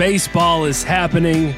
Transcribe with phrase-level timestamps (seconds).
[0.00, 1.54] baseball is happening.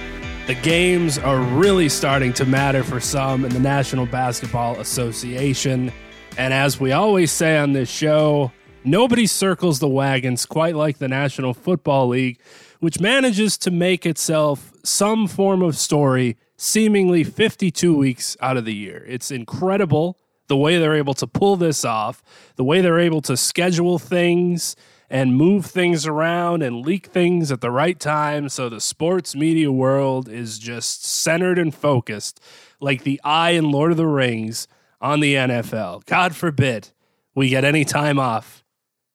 [0.49, 5.93] The games are really starting to matter for some in the National Basketball Association.
[6.37, 8.51] And as we always say on this show,
[8.83, 12.41] nobody circles the wagons quite like the National Football League,
[12.81, 18.75] which manages to make itself some form of story seemingly 52 weeks out of the
[18.75, 19.05] year.
[19.07, 22.25] It's incredible the way they're able to pull this off,
[22.57, 24.75] the way they're able to schedule things
[25.13, 29.71] and move things around and leak things at the right time so the sports media
[29.71, 32.41] world is just centered and focused
[32.81, 34.67] like the eye in Lord of the Rings
[35.03, 36.07] on the NFL.
[36.07, 36.89] God forbid
[37.35, 38.65] we get any time off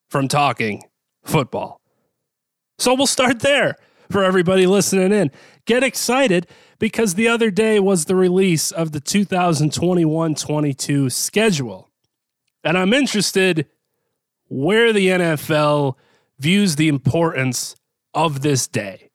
[0.07, 0.83] from talking
[1.23, 1.81] football.
[2.77, 3.75] So we'll start there
[4.11, 5.31] for everybody listening in.
[5.65, 6.45] Get excited
[6.77, 11.89] because the other day was the release of the 2021 22 schedule.
[12.63, 13.65] And I'm interested
[14.47, 15.95] where the NFL
[16.39, 17.75] views the importance
[18.13, 19.09] of this day.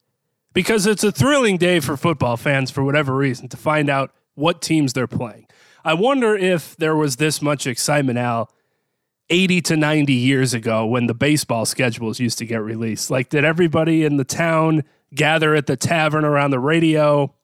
[0.52, 4.60] Because it's a thrilling day for football fans for whatever reason to find out what
[4.60, 5.47] teams they're playing.
[5.84, 8.50] I wonder if there was this much excitement, Al,
[9.30, 13.10] 80 to 90 years ago when the baseball schedules used to get released.
[13.10, 17.34] Like, did everybody in the town gather at the tavern around the radio?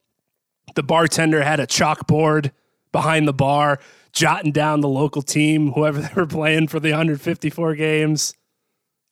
[0.74, 2.52] The bartender had a chalkboard
[2.92, 3.80] behind the bar
[4.12, 8.34] jotting down the local team, whoever they were playing for the 154 games.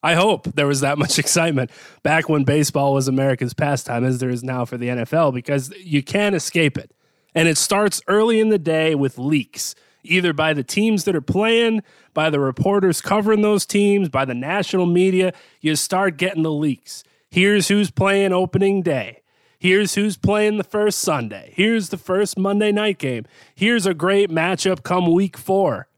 [0.02, 1.70] I hope there was that much excitement
[2.02, 6.02] back when baseball was America's pastime, as there is now for the NFL, because you
[6.02, 6.92] can't escape it.
[7.34, 11.20] And it starts early in the day with leaks, either by the teams that are
[11.20, 11.82] playing,
[12.14, 15.32] by the reporters covering those teams, by the national media.
[15.60, 17.04] You start getting the leaks.
[17.30, 19.22] Here's who's playing opening day.
[19.58, 21.52] Here's who's playing the first Sunday.
[21.54, 23.24] Here's the first Monday night game.
[23.54, 25.88] Here's a great matchup come week four.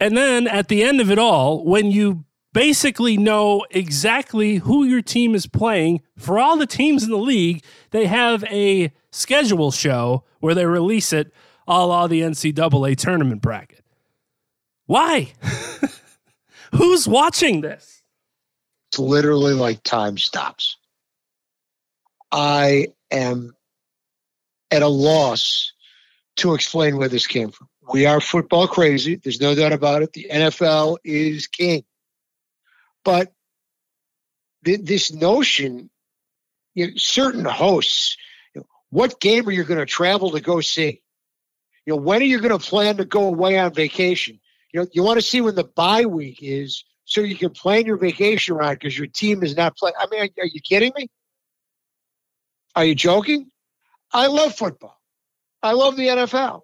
[0.00, 5.02] And then at the end of it all, when you basically know exactly who your
[5.02, 10.24] team is playing, for all the teams in the league, they have a schedule show
[10.40, 11.32] where they release it
[11.66, 13.84] a la the NCAA tournament bracket.
[14.86, 15.32] Why?
[16.74, 18.02] Who's watching this?
[18.90, 20.77] It's literally like time stops.
[22.30, 23.54] I am
[24.70, 25.72] at a loss
[26.36, 27.68] to explain where this came from.
[27.90, 29.16] We are football crazy.
[29.16, 30.12] There's no doubt about it.
[30.12, 31.84] The NFL is king.
[33.04, 33.32] But
[34.64, 35.88] th- this notion,
[36.74, 38.16] you know, certain hosts,
[38.54, 41.00] you know, what game are you going to travel to go see?
[41.86, 44.38] You know, when are you going to plan to go away on vacation?
[44.72, 47.86] You know, you want to see when the bye week is so you can plan
[47.86, 49.94] your vacation around because your team is not playing.
[49.98, 51.08] I mean, are, are you kidding me?
[52.78, 53.50] Are you joking?
[54.12, 54.96] I love football.
[55.64, 56.60] I love the NFL.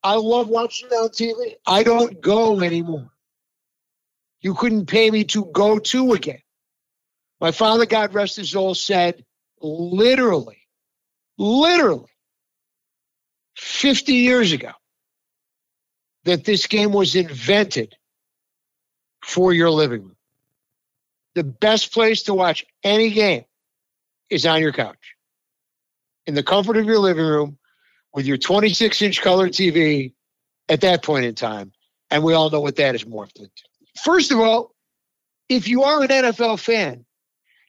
[0.00, 1.56] I love watching it on TV.
[1.66, 3.10] I don't go anymore.
[4.40, 6.38] You couldn't pay me to go to again.
[7.40, 9.24] My father, God rest his soul, said
[9.60, 10.68] literally,
[11.36, 12.14] literally
[13.56, 14.70] 50 years ago
[16.26, 17.96] that this game was invented
[19.24, 20.16] for your living room.
[21.34, 23.46] The best place to watch any game
[24.28, 25.16] is on your couch
[26.26, 27.58] in the comfort of your living room
[28.12, 30.12] with your 26 inch color TV
[30.68, 31.72] at that point in time.
[32.10, 33.50] And we all know what that is morphed into.
[34.02, 34.74] First of all,
[35.48, 37.04] if you are an NFL fan,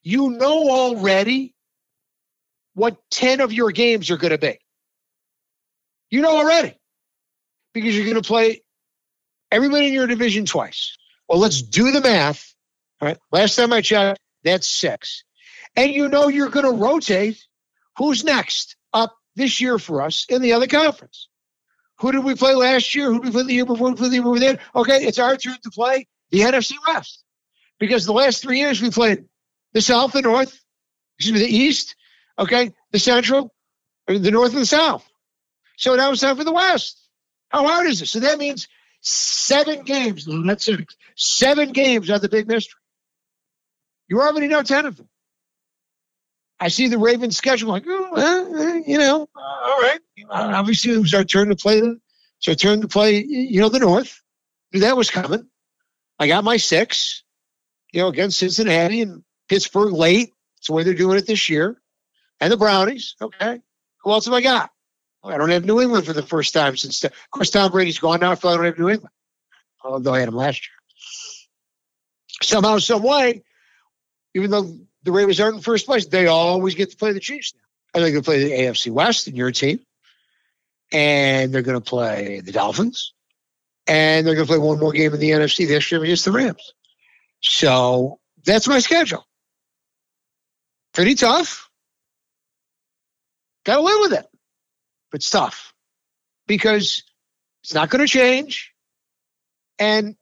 [0.04, 1.54] you know already
[2.74, 4.58] what 10 of your games are going to be.
[6.10, 6.78] You know already
[7.74, 8.62] because you're going to play
[9.52, 10.98] everybody in your division twice.
[11.28, 12.54] Well, let's do the math.
[13.00, 13.18] All right.
[13.32, 15.24] Last time I checked, that's six.
[15.76, 17.42] And you know you're going to rotate
[18.02, 21.28] Who's next up this year for us in the other conference?
[22.00, 23.06] Who did we play last year?
[23.12, 23.92] Who did we play the year before?
[23.92, 24.60] Who did the year before that?
[24.76, 27.24] Okay, it's our turn to play the NFC West.
[27.80, 29.26] Because the last three years we played
[29.74, 30.60] the South, the North,
[31.20, 31.96] excuse me, the East,
[32.40, 33.54] okay, the Central,
[34.08, 35.08] the North and the South.
[35.78, 37.08] So now it's time for the West.
[37.50, 38.08] How hard is it?
[38.08, 38.68] So that means
[39.02, 42.80] seven games, not six, seven games are the big mystery.
[44.08, 45.08] You already know 10 of them.
[46.62, 50.00] I see the Ravens schedule, like, oh, well, uh, you know, uh, all right.
[50.30, 52.00] Uh, obviously, it was our turn to play the,
[52.38, 54.22] it's our turn to play, you know, the North.
[54.72, 55.48] Knew that was coming.
[56.20, 57.24] I got my six,
[57.92, 60.34] you know, against Cincinnati and Pittsburgh late.
[60.60, 61.82] It's the way they're doing it this year.
[62.40, 63.16] And the Brownies.
[63.20, 63.60] Okay.
[64.04, 64.70] Who else have I got?
[65.24, 67.98] Oh, I don't have New England for the first time since, of course, Tom Brady's
[67.98, 68.32] gone now.
[68.32, 69.14] I don't have New England,
[69.84, 70.78] although I had him last year.
[72.44, 73.44] Somehow, some way,
[74.36, 77.54] even though the Ravens aren't in first place, they always get to play the Chiefs
[77.56, 77.62] now.
[77.94, 79.80] And they're going to play the AFC West and your team.
[80.94, 83.14] And they're going to play the Dolphins.
[83.88, 86.32] And they're going to play one more game in the NFC this year against the
[86.32, 86.74] Rams.
[87.42, 89.26] So that's my schedule.
[90.94, 91.70] Pretty tough.
[93.66, 94.28] Got to live with it.
[95.12, 95.74] But tough
[96.48, 97.04] because
[97.64, 98.72] it's not going to change.
[99.80, 100.16] And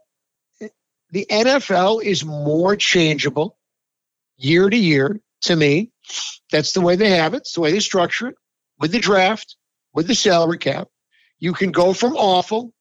[1.11, 3.57] the NFL is more changeable
[4.39, 5.91] year to year to me.
[6.51, 7.41] That's the way they have it.
[7.41, 8.35] It's the way they structure it
[8.79, 9.55] with the draft,
[9.93, 10.87] with the salary cap.
[11.37, 12.73] You can go from awful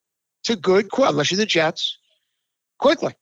[0.45, 1.99] to good, unless you're the Jets,
[2.79, 3.15] quickly.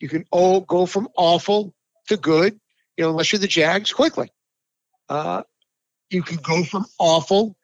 [0.00, 1.74] You can all go from awful
[2.08, 2.58] to good,
[2.96, 4.28] you know, unless you're the Jags, quickly.
[5.08, 5.42] Uh,
[6.10, 7.56] you can go from awful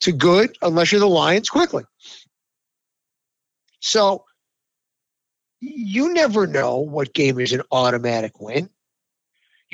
[0.00, 1.84] to good, unless you're the Lions, quickly.
[3.80, 4.24] So
[5.60, 8.70] you never know what game is an automatic win.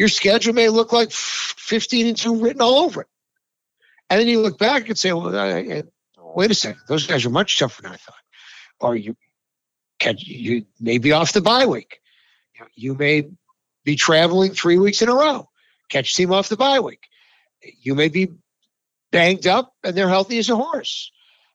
[0.00, 3.06] Your schedule may look like 15 and 2 written all over it.
[4.08, 5.82] And then you look back and say, well, I,
[6.16, 8.14] wait a second, those guys are much tougher than I thought.
[8.80, 9.14] Or you
[9.98, 12.00] can you may be off the bye week.
[12.74, 13.28] You may
[13.84, 15.50] be traveling three weeks in a row.
[15.90, 17.06] Catch team off the bye week.
[17.82, 18.32] You may be
[19.12, 21.12] banged up and they're healthy as a horse.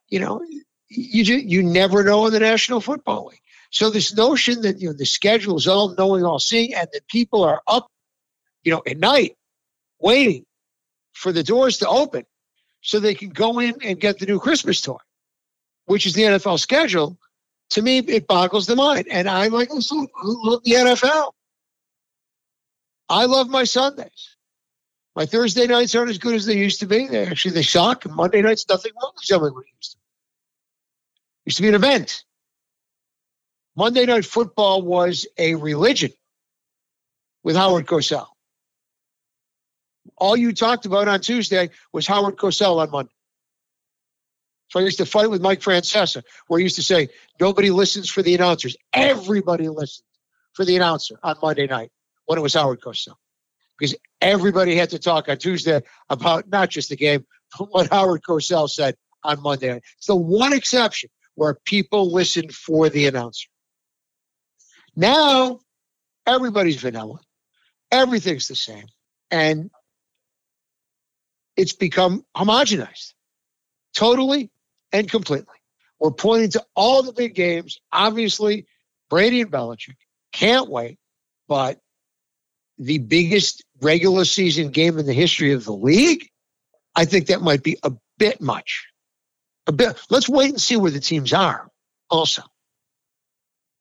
[0.08, 0.40] You know,
[0.88, 3.40] you you never know in the National Football League.
[3.72, 7.08] So this notion that you know the schedule is all knowing, all seeing, and that
[7.08, 7.90] people are up,
[8.66, 9.36] you know, at night
[10.00, 10.44] waiting
[11.12, 12.24] for the doors to open
[12.82, 14.98] so they can go in and get the new Christmas toy,
[15.86, 17.16] which is the NFL schedule.
[17.70, 19.06] To me, it boggles the mind.
[19.08, 21.32] And I'm like, listen, I love the NFL.
[23.08, 24.36] I love my Sundays.
[25.14, 27.06] My Thursday nights aren't as good as they used to be.
[27.06, 28.04] They actually they suck.
[28.10, 30.02] Monday nights, nothing wrong with something what used to be.
[31.46, 32.24] Used to be an event.
[33.76, 36.10] Monday Night Football was a religion
[37.44, 38.26] with Howard Cosell.
[40.18, 43.12] All you talked about on Tuesday was Howard Cosell on Monday.
[44.68, 47.08] So I used to fight with Mike Francesa, where he used to say,
[47.40, 48.76] nobody listens for the announcers.
[48.92, 50.02] Everybody listens
[50.54, 51.90] for the announcer on Monday night
[52.24, 53.14] when it was Howard Cosell.
[53.78, 57.26] Because everybody had to talk on Tuesday about not just the game,
[57.56, 59.82] but what Howard Cosell said on Monday night.
[59.98, 63.48] It's the one exception where people listen for the announcer.
[64.96, 65.60] Now,
[66.26, 67.18] everybody's vanilla.
[67.92, 68.86] Everything's the same.
[69.30, 69.70] And
[71.56, 73.14] it's become homogenized
[73.94, 74.50] totally
[74.92, 75.54] and completely.
[75.98, 77.80] We're pointing to all the big games.
[77.90, 78.66] Obviously,
[79.08, 79.96] Brady and Belichick
[80.32, 80.98] can't wait,
[81.48, 81.80] but
[82.78, 86.28] the biggest regular season game in the history of the league,
[86.94, 88.86] I think that might be a bit much.
[89.66, 89.98] A bit.
[90.10, 91.68] Let's wait and see where the teams are.
[92.10, 92.42] Also,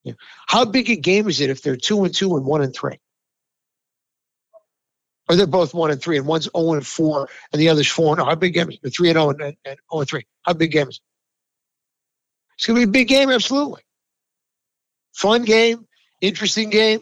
[0.03, 0.13] yeah.
[0.47, 2.99] How big a game is it if they're two and two and one and three?
[5.27, 8.13] Or they're both one and three, and one's 0 and 4, and the other's 4
[8.13, 8.25] and 0.
[8.25, 8.89] How big game is it?
[8.95, 10.25] 3 and 0 and, and 0 and 3.
[10.43, 11.01] How big game is?
[12.55, 13.81] It's going to be a big game, absolutely.
[15.13, 15.87] Fun game,
[16.21, 17.01] interesting game,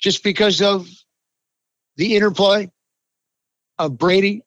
[0.00, 0.88] just because of
[1.96, 2.70] the interplay
[3.78, 4.42] of Brady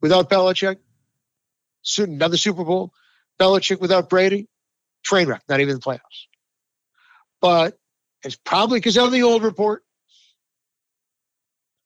[0.00, 0.78] without Belichick.
[1.82, 2.92] Soon another Super Bowl.
[3.38, 4.48] Belichick without Brady.
[5.04, 6.28] Train wreck, not even the playoffs
[7.42, 7.76] but
[8.24, 9.84] it's probably because I'm the old report.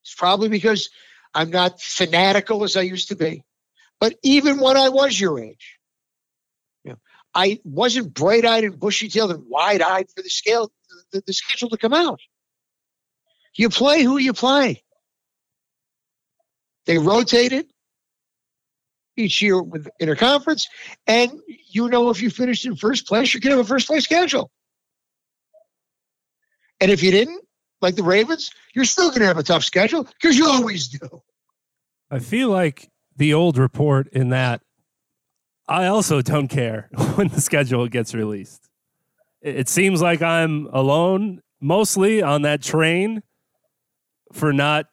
[0.07, 0.89] It's probably because
[1.35, 3.43] I'm not fanatical as I used to be.
[3.99, 5.79] But even when I was your age,
[6.85, 6.99] you know,
[7.35, 10.71] I wasn't bright-eyed and bushy-tailed and wide-eyed for the scale,
[11.11, 12.21] the, the schedule to come out.
[13.57, 14.85] You play who you play.
[16.85, 17.67] They rotated
[19.17, 20.67] each year with interconference,
[21.09, 21.33] and
[21.69, 24.53] you know if you finished in first place, going to have a first place schedule.
[26.81, 27.46] And if you didn't,
[27.87, 31.23] like the Ravens, you're still going to have a tough schedule because you always do.
[32.11, 34.61] I feel like the old report in that
[35.69, 38.69] I also don't care when the schedule gets released.
[39.41, 43.23] It seems like I'm alone mostly on that train
[44.33, 44.87] for not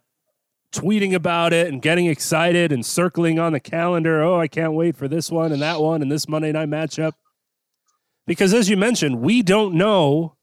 [0.72, 4.22] tweeting about it and getting excited and circling on the calendar.
[4.22, 7.14] Oh, I can't wait for this one and that one and this Monday night matchup.
[8.28, 10.36] Because as you mentioned, we don't know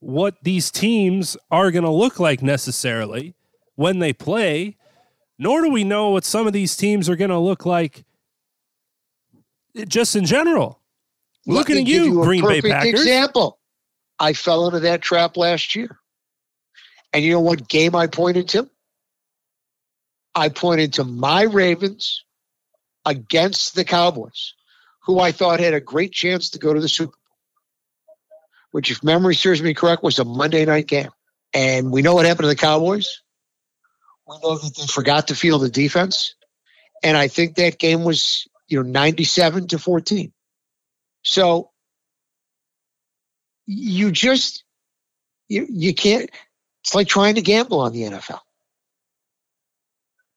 [0.00, 3.34] what these teams are going to look like necessarily
[3.74, 4.76] when they play,
[5.38, 8.04] nor do we know what some of these teams are going to look like
[9.86, 10.80] just in general.
[11.46, 13.00] Looking at you, you Green Bay Packers.
[13.00, 13.58] Example.
[14.18, 15.98] I fell into that trap last year.
[17.12, 18.68] And you know what game I pointed to?
[20.34, 22.24] I pointed to my Ravens
[23.04, 24.54] against the Cowboys,
[25.00, 27.17] who I thought had a great chance to go to the Super Bowl,
[28.70, 31.10] which, if memory serves me correct, was a Monday night game.
[31.54, 33.22] And we know what happened to the Cowboys.
[34.26, 36.34] We know that they forgot to field the defense.
[37.02, 40.32] And I think that game was, you know, 97 to 14.
[41.22, 41.70] So
[43.66, 44.64] you just
[45.48, 46.30] you you can't
[46.82, 48.40] it's like trying to gamble on the NFL.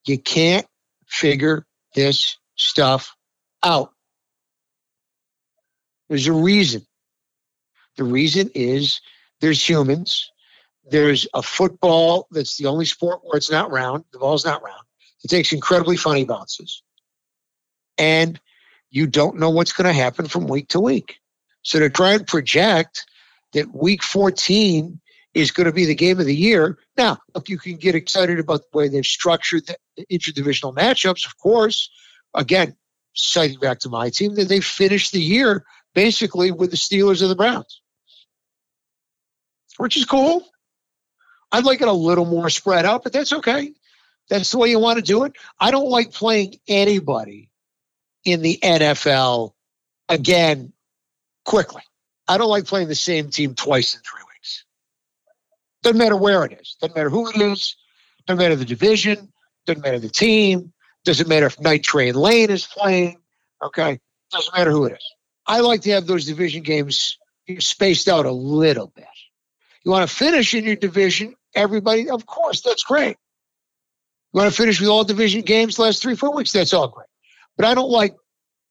[0.05, 0.65] You can't
[1.07, 3.15] figure this stuff
[3.63, 3.93] out.
[6.09, 6.85] There's a reason.
[7.97, 9.01] The reason is
[9.41, 10.31] there's humans.
[10.89, 14.05] There's a football that's the only sport where it's not round.
[14.11, 14.83] The ball's not round.
[15.23, 16.81] It takes incredibly funny bounces.
[17.97, 18.39] And
[18.89, 21.17] you don't know what's going to happen from week to week.
[21.61, 23.05] So to try and project
[23.53, 24.99] that week 14
[25.33, 26.77] is going to be the game of the year.
[26.97, 31.37] Now, look, you can get excited about the way they've structured the interdivisional matchups, of
[31.37, 31.89] course.
[32.33, 32.75] Again,
[33.13, 37.31] citing back to my team, that they finished the year basically with the Steelers and
[37.31, 37.81] the Browns,
[39.77, 40.45] which is cool.
[41.51, 43.73] I'd like it a little more spread out, but that's okay.
[44.29, 45.33] That's the way you want to do it.
[45.59, 47.49] I don't like playing anybody
[48.23, 49.53] in the NFL
[50.07, 50.71] again
[51.43, 51.81] quickly.
[52.27, 54.65] I don't like playing the same team twice in three weeks.
[55.83, 56.77] Doesn't matter where it is.
[56.79, 57.75] Doesn't matter who it is.
[58.25, 59.33] Doesn't matter the division.
[59.65, 60.71] Doesn't matter the team.
[61.03, 63.17] Doesn't matter if Night Train Lane is playing.
[63.61, 63.99] Okay.
[64.31, 65.13] Doesn't matter who it is.
[65.45, 67.17] I like to have those division games
[67.59, 69.05] spaced out a little bit.
[69.83, 73.17] You want to finish in your division, everybody, of course, that's great.
[74.33, 77.07] You want to finish with all division games last three, four weeks, that's all great.
[77.57, 78.15] But I don't like,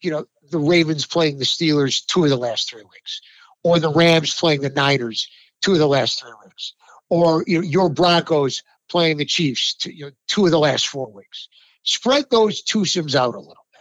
[0.01, 3.21] you know, the Ravens playing the Steelers two of the last three weeks,
[3.63, 5.29] or the Rams playing the Niners
[5.63, 6.75] two of the last three weeks,
[7.09, 10.89] or you know, your Broncos playing the Chiefs two, you know, two of the last
[10.89, 11.49] four weeks.
[11.83, 13.81] Spread those two sims out a little bit,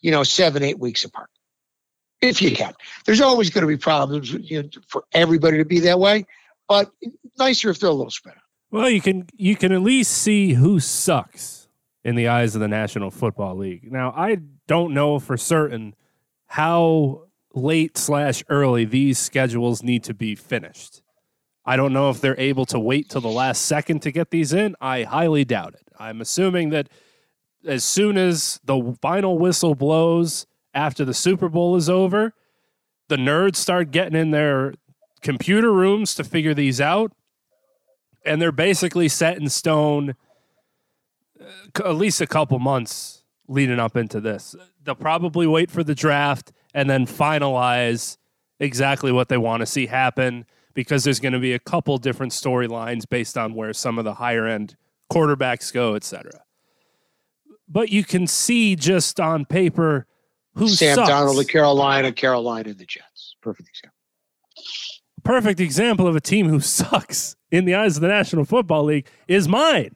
[0.00, 1.30] you know, seven, eight weeks apart,
[2.20, 2.72] if you can.
[3.04, 6.26] There's always going to be problems you know, for everybody to be that way,
[6.68, 6.90] but
[7.38, 8.42] nicer if they're a little spread out.
[8.70, 11.68] Well, you can you can at least see who sucks
[12.04, 13.90] in the eyes of the National Football League.
[13.90, 15.94] Now, I don't know for certain
[16.46, 21.02] how late slash early these schedules need to be finished.
[21.64, 24.52] I don't know if they're able to wait till the last second to get these
[24.52, 24.76] in.
[24.80, 25.88] I highly doubt it.
[25.98, 26.88] I'm assuming that
[27.66, 30.46] as soon as the final whistle blows
[30.76, 32.34] after the Super Bowl is over,
[33.08, 34.74] the nerds start getting in their
[35.22, 37.12] computer rooms to figure these out.
[38.24, 40.14] And they're basically set in stone
[41.40, 44.54] uh, at least a couple months leading up into this.
[44.84, 48.18] They'll probably wait for the draft and then finalize
[48.60, 52.32] exactly what they want to see happen because there's going to be a couple different
[52.32, 54.76] storylines based on where some of the higher end
[55.10, 56.42] quarterbacks go, etc.
[57.68, 60.06] But you can see just on paper
[60.56, 61.08] who Sam sucks.
[61.08, 63.36] Donald, the Carolina, Carolina, the Jets.
[63.40, 63.96] Perfect example.
[65.22, 69.06] Perfect example of a team who sucks in the eyes of the National Football League
[69.28, 69.94] is mine,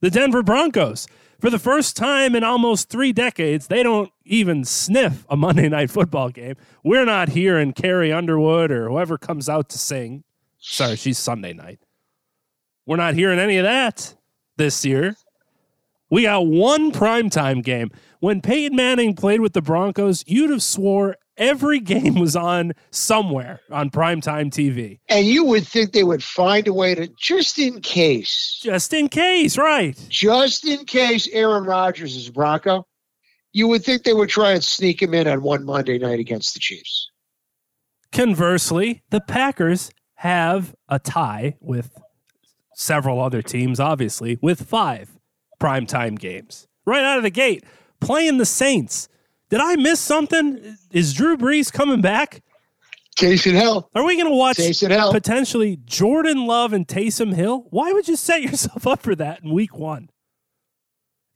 [0.00, 1.06] the Denver Broncos.
[1.40, 5.90] For the first time in almost three decades, they don't even sniff a Monday night
[5.90, 6.56] football game.
[6.82, 10.24] We're not hearing Carrie Underwood or whoever comes out to sing.
[10.58, 11.78] Sorry, she's Sunday night.
[12.86, 14.14] We're not hearing any of that
[14.56, 15.16] this year.
[16.08, 17.90] We got one primetime game.
[18.26, 23.60] When Peyton Manning played with the Broncos, you'd have swore every game was on somewhere
[23.70, 24.98] on primetime TV.
[25.08, 29.08] And you would think they would find a way to, just in case, Just in
[29.08, 29.96] case, right?
[30.08, 32.84] just in case Aaron Rodgers is Bronco,
[33.52, 36.54] you would think they would try and sneak him in on one Monday night against
[36.54, 37.08] the Chiefs.
[38.10, 41.92] Conversely, the Packers have a tie with
[42.74, 45.16] several other teams, obviously, with five
[45.60, 47.64] primetime games right out of the gate,
[48.00, 49.08] playing the Saints.
[49.50, 50.76] Did I miss something?
[50.90, 52.42] Is Drew Brees coming back?
[53.16, 53.88] Case Hill.
[53.94, 55.10] Are we going to watch Case in hell.
[55.12, 57.66] potentially Jordan Love and Taysom Hill?
[57.70, 60.10] Why would you set yourself up for that in week one?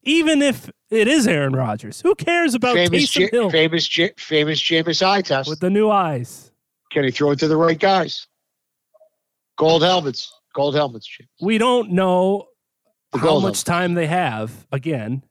[0.03, 4.13] Even if it is Aaron Rodgers, who cares about Famous, Taysom J- Hill famous, J-
[4.19, 5.49] famous Jameis eye test.
[5.49, 6.51] with the new eyes?
[6.91, 8.27] Can he throw it to the right guys?
[9.57, 10.33] Gold helmets.
[10.55, 11.07] Gold helmets.
[11.07, 11.29] James.
[11.41, 12.49] we don't know
[13.15, 15.23] how much time they have again,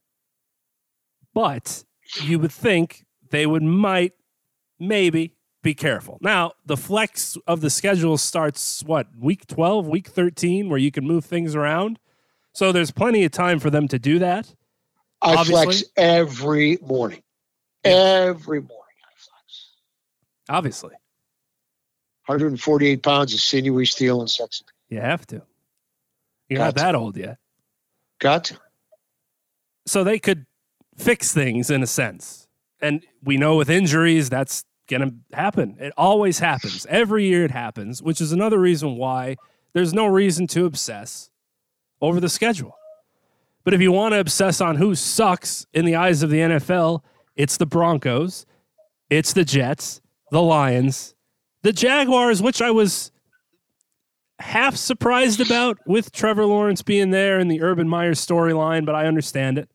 [1.40, 1.86] but
[2.22, 4.12] you would think they would might
[4.78, 6.18] maybe be careful.
[6.20, 11.08] Now, the flex of the schedule starts what, week 12, week 13 where you can
[11.08, 11.98] move things around.
[12.52, 14.54] So there's plenty of time for them to do that.
[15.22, 15.64] I obviously.
[15.64, 17.24] flex every morning.
[17.86, 19.70] Every morning I flex.
[20.50, 20.96] Obviously.
[22.26, 24.62] 148 pounds of sinewy steel and sex.
[24.90, 25.42] You have to.
[26.50, 26.82] You're Got not to.
[26.84, 27.38] that old yet.
[28.20, 28.58] Got to.
[29.86, 30.46] So they could
[31.00, 32.48] fix things in a sense.
[32.82, 35.78] And we know with injuries, that's going to happen.
[35.80, 36.86] It always happens.
[36.90, 39.38] Every year it happens, which is another reason why
[39.74, 41.30] there's no reason to obsess
[42.02, 42.76] over the schedule.
[43.64, 47.04] But if you want to obsess on who sucks in the eyes of the NFL,
[47.36, 48.46] it's the Broncos,
[49.10, 50.02] it's the Jets,
[50.32, 51.14] the Lions,
[51.62, 53.12] the Jaguars, which I was
[54.40, 59.06] half surprised about with Trevor Lawrence being there and the Urban Meyer storyline, but I
[59.06, 59.70] understand it.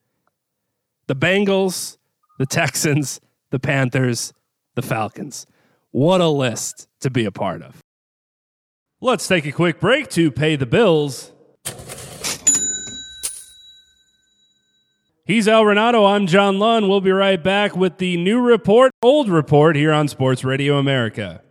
[1.07, 1.99] The Bengals,
[2.39, 3.21] the Texans,
[3.51, 4.33] the Panthers,
[4.75, 5.47] the Falcons.
[5.91, 7.79] What a list to be a part of.
[9.03, 11.31] Let's take a quick break to pay the bills.
[15.27, 16.09] He's Al Renauto.
[16.09, 16.89] I'm John Lund.
[16.89, 21.43] We'll be right back with the new report, old report here on Sports Radio America.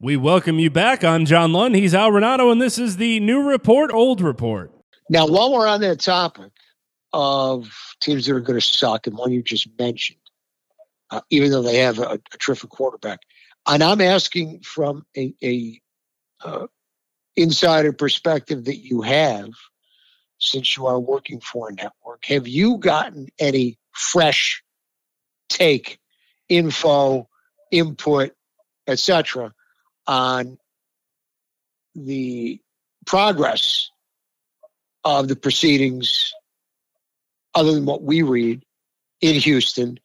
[0.00, 1.02] We welcome you back.
[1.02, 1.74] I'm John Lund.
[1.74, 4.72] He's Al Renauto, and this is the new report, old report.
[5.08, 6.52] Now, while we're on that topic
[7.12, 10.20] of teams that are going to suck, and one you just mentioned,
[11.10, 13.20] uh, even though they have a, a, terrific quarterback.
[13.66, 15.80] And I'm asking from a, a
[16.42, 16.66] uh,
[17.36, 19.50] insider perspective that you have,
[20.38, 24.62] since you are working for a network, have you gotten any fresh
[25.48, 25.98] take,
[26.48, 27.28] info,
[27.70, 28.32] input,
[28.86, 29.52] etc.,
[30.06, 30.58] on
[31.94, 32.60] the
[33.06, 33.90] progress
[35.04, 36.32] of the proceedings,
[37.54, 38.62] other than what we read
[39.20, 39.98] in Houston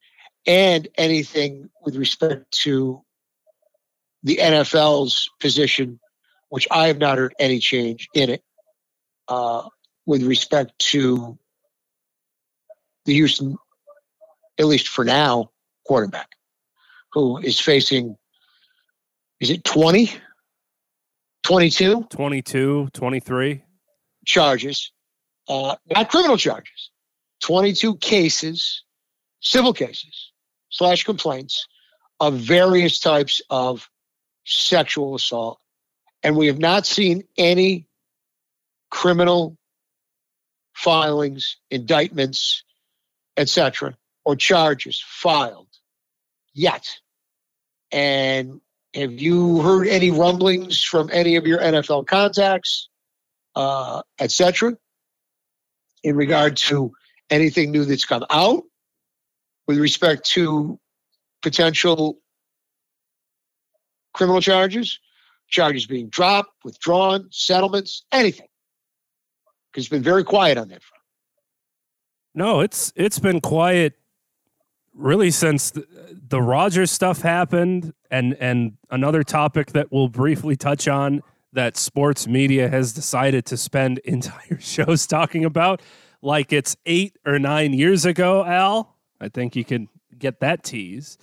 [0.45, 3.01] and anything with respect to
[4.23, 5.99] the NFL's position,
[6.49, 8.43] which I have not heard any change in it,
[9.27, 9.67] uh,
[10.05, 11.37] with respect to
[13.05, 13.57] the Houston,
[14.59, 15.51] at least for now,
[15.85, 16.29] quarterback,
[17.13, 18.17] who is facing,
[19.39, 20.11] is it 20?
[21.43, 22.07] 22?
[22.09, 23.63] 22, 23.
[24.25, 24.91] Charges,
[25.47, 26.89] uh, not criminal charges,
[27.41, 28.83] 22 cases,
[29.39, 30.31] civil cases
[30.69, 31.67] slash complaints
[32.19, 33.89] of various types of
[34.45, 35.59] sexual assault.
[36.23, 37.87] And we have not seen any
[38.89, 39.57] criminal
[40.73, 42.63] filings, indictments,
[43.37, 45.67] etc., or charges filed
[46.53, 46.99] yet.
[47.91, 48.61] And
[48.93, 52.89] have you heard any rumblings from any of your NFL contacts,
[53.55, 54.77] uh, etc.,
[56.03, 56.93] in regard to
[57.29, 58.63] anything new that's come out
[59.67, 60.79] with respect to
[61.41, 62.19] potential
[64.13, 64.99] criminal charges,
[65.47, 68.47] charges being dropped, withdrawn, settlements, anything.
[69.71, 71.01] Because it's been very quiet on that front.
[72.33, 73.93] No, it's it's been quiet
[74.93, 75.85] really since the,
[76.27, 81.21] the Rodgers stuff happened and and another topic that we'll briefly touch on
[81.53, 85.81] that sports media has decided to spend entire shows talking about
[86.25, 88.95] like it's 8 or 9 years ago, Al.
[89.21, 91.17] I think you can get that tease.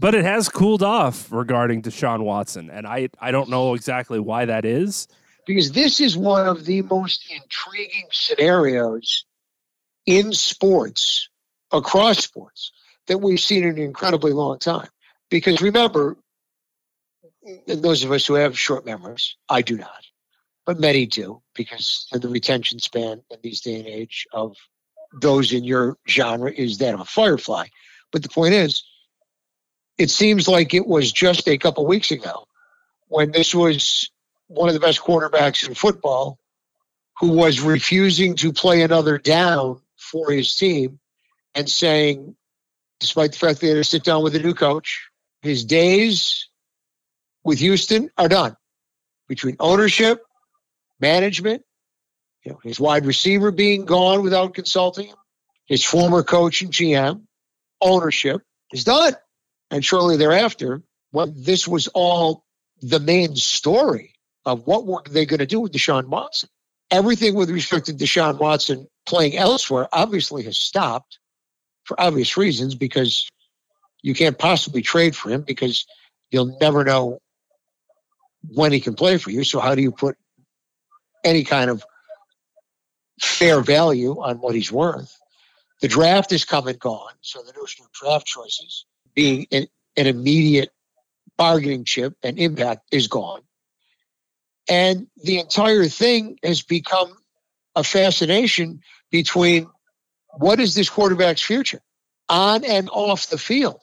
[0.00, 4.44] But it has cooled off regarding Deshaun Watson, and I, I don't know exactly why
[4.44, 5.08] that is.
[5.46, 9.24] Because this is one of the most intriguing scenarios
[10.06, 11.28] in sports,
[11.72, 12.72] across sports,
[13.08, 14.88] that we've seen in an incredibly long time.
[15.30, 16.16] Because remember,
[17.66, 20.04] those of us who have short memories, I do not,
[20.68, 24.54] but many do, because the retention span in these day and age of
[25.18, 27.68] those in your genre is that of a firefly.
[28.12, 28.82] But the point is,
[29.96, 32.46] it seems like it was just a couple weeks ago
[33.06, 34.10] when this was
[34.48, 36.38] one of the best quarterbacks in football
[37.18, 41.00] who was refusing to play another down for his team
[41.54, 42.36] and saying,
[43.00, 45.08] despite the fact he had to sit down with a new coach,
[45.40, 46.46] his days
[47.42, 48.54] with Houston are done.
[49.28, 50.22] Between ownership,
[51.00, 51.62] management,
[52.44, 55.16] you know, his wide receiver being gone without consulting him,
[55.66, 57.22] his former coach and GM,
[57.80, 59.14] ownership is done.
[59.70, 60.82] And shortly thereafter,
[61.12, 62.44] well, this was all
[62.80, 66.48] the main story of what were they going to do with Deshaun Watson.
[66.90, 71.18] Everything with respect to Deshaun Watson playing elsewhere obviously has stopped
[71.84, 73.28] for obvious reasons because
[74.02, 75.86] you can't possibly trade for him because
[76.30, 77.18] you'll never know
[78.54, 79.44] when he can play for you.
[79.44, 80.16] So how do you put
[81.24, 81.84] any kind of
[83.20, 85.16] fair value on what he's worth.
[85.80, 90.06] The draft is come and gone, so the notion of draft choices being an, an
[90.06, 90.70] immediate
[91.36, 93.42] bargaining chip and impact is gone.
[94.68, 97.16] And the entire thing has become
[97.74, 99.68] a fascination between
[100.36, 101.80] what is this quarterback's future
[102.28, 103.80] on and off the field?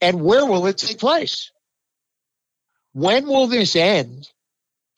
[0.00, 1.50] And where will it take place?
[2.92, 4.28] When will this end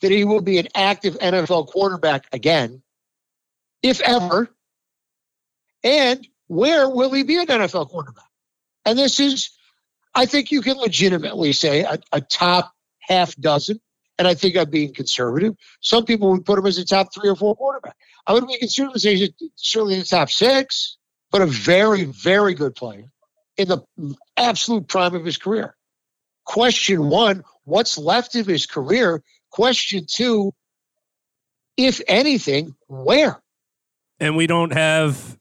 [0.02, 2.82] that he will be an active NFL quarterback again,
[3.82, 4.48] if ever?
[5.82, 8.26] And where will he be an NFL quarterback?
[8.84, 9.50] And this is,
[10.14, 13.80] I think you can legitimately say a, a top half dozen.
[14.18, 15.54] And I think I'm being conservative.
[15.80, 17.96] Some people would put him as a top three or four quarterback.
[18.26, 20.98] I would be conservative say he's certainly in the top six,
[21.30, 23.06] but a very, very good player
[23.56, 23.80] in the
[24.36, 25.74] absolute prime of his career.
[26.44, 29.22] Question one, what's left of his career?
[29.52, 30.52] Question two,
[31.76, 33.42] if anything, where?
[34.18, 35.38] And we don't have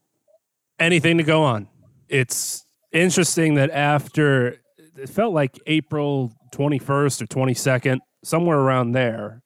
[0.80, 1.67] anything to go on.
[2.10, 4.58] It's interesting that after
[4.97, 9.41] it felt like April 21st or 22nd, somewhere around there,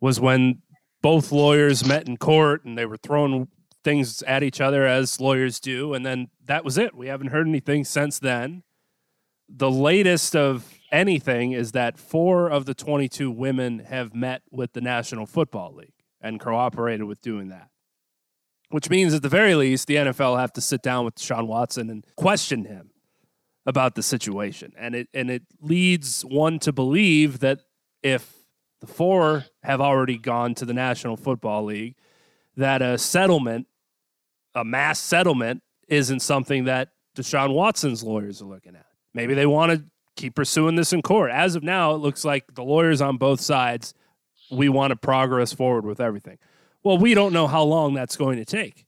[0.00, 0.62] was when
[1.02, 3.48] both lawyers met in court and they were throwing
[3.84, 5.92] things at each other as lawyers do.
[5.92, 6.94] And then that was it.
[6.94, 8.62] We haven't heard anything since then.
[9.48, 14.80] The latest of anything is that four of the 22 women have met with the
[14.80, 17.68] National Football League and cooperated with doing that.
[18.70, 21.88] Which means, at the very least, the NFL have to sit down with Sean Watson
[21.88, 22.90] and question him
[23.64, 24.72] about the situation.
[24.76, 27.60] And it and it leads one to believe that
[28.02, 28.30] if
[28.80, 31.96] the four have already gone to the National Football League,
[32.56, 33.66] that a settlement,
[34.54, 38.86] a mass settlement, isn't something that Deshaun Watson's lawyers are looking at.
[39.14, 39.84] Maybe they want to
[40.18, 41.30] keep pursuing this in court.
[41.30, 43.94] As of now, it looks like the lawyers on both sides,
[44.50, 46.38] we want to progress forward with everything.
[46.82, 48.84] Well, we don't know how long that's going to take.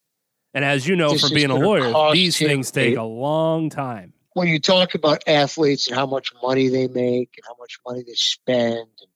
[0.52, 4.12] And as you know This from being a lawyer, these things take a- long time.
[4.34, 8.02] when you talk about athletes and how much money they make and how much money
[8.06, 9.10] they spend, and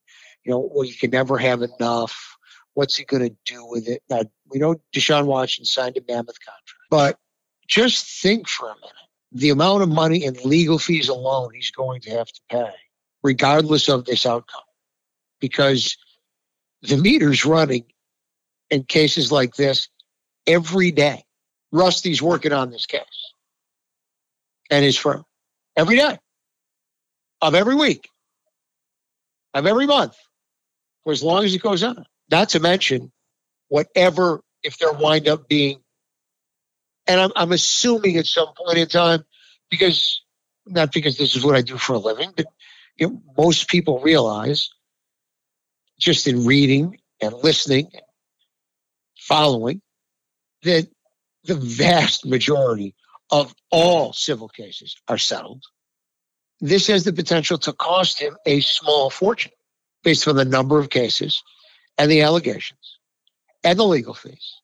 [0.45, 2.37] you know, well, you can never have enough.
[2.75, 4.03] What's he going to do with it?
[4.11, 7.19] Now, we know Deshaun Watson signed a mammoth contract, but
[7.67, 9.04] just think for a minute
[9.35, 12.73] the amount of money in legal fees alone he's going to have to pay,
[13.23, 14.63] regardless of this outcome,
[15.41, 15.97] because
[16.83, 17.85] the meter's running
[18.71, 19.89] in cases like this
[20.47, 21.25] every day.
[21.73, 23.03] Rusty's working on this case
[24.71, 25.25] and his firm
[25.77, 26.19] every day
[27.43, 28.09] of every week
[29.55, 30.17] of every month
[31.03, 32.05] for as long as it goes on.
[32.31, 33.13] Not to mention
[33.69, 35.81] whatever, if there wind up being,
[37.07, 39.25] and I'm, I'm assuming at some point in time,
[39.71, 40.23] because
[40.67, 42.47] not because this is what I do for a living, but
[42.97, 44.71] you know, most people realize
[45.99, 48.03] just in reading and listening, and
[49.19, 49.81] following,
[50.63, 50.89] that
[51.45, 52.95] the vast majority
[53.31, 55.63] of all civil cases are settled.
[56.61, 59.53] This has the potential to cost him a small fortune
[60.03, 61.43] based on the number of cases
[61.99, 62.99] and the allegations
[63.63, 64.61] and the legal fees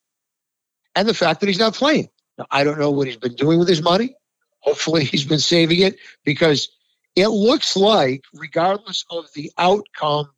[0.95, 2.09] and the fact that he's not playing.
[2.41, 4.15] Now, I don't know what he's been doing with his money.
[4.61, 6.69] Hopefully, he's been saving it because
[7.15, 10.31] it looks like, regardless of the outcome,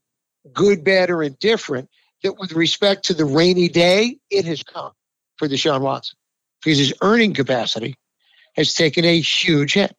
[0.51, 1.89] good, bad, or indifferent,
[2.21, 4.91] that with respect to the rainy day, it has come
[5.37, 6.17] for Deshaun Watson
[6.61, 7.95] because his earning capacity
[8.57, 9.95] has taken a huge hit.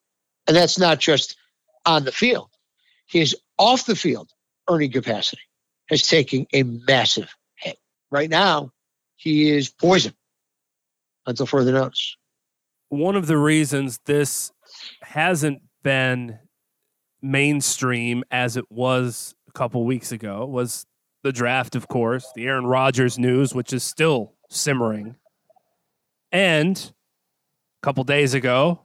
[0.46, 1.36] And that's not just
[1.86, 2.50] on the field.
[3.06, 4.30] His off the field
[4.68, 5.42] earning capacity
[5.88, 7.78] has taken a massive hit.
[8.10, 8.72] Right now,
[9.16, 10.12] he is poison
[11.26, 12.16] until further notice.
[12.88, 14.52] one of the reasons this
[15.02, 16.38] hasn't been
[17.22, 20.86] mainstream as it was a couple weeks ago was
[21.22, 25.16] the draft, of course, the Aaron Rodgers news, which is still simmering,
[26.32, 26.92] and
[27.82, 28.80] a couple days ago,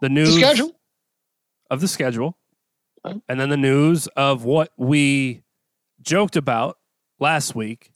[0.00, 0.72] the The news schedule.
[1.70, 2.36] of the schedule,
[3.04, 5.42] and then the news of what we
[6.02, 6.78] joked about
[7.20, 7.92] last week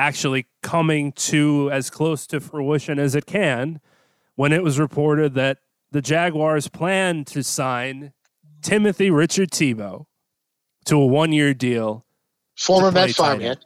[0.00, 3.80] actually coming to as close to fruition as it can
[4.34, 5.58] when it was reported that
[5.92, 8.14] the Jaguars plan to sign
[8.62, 10.06] Timothy Richard Tebow
[10.86, 12.06] to a one year deal.
[12.56, 13.58] Former Met farmhand.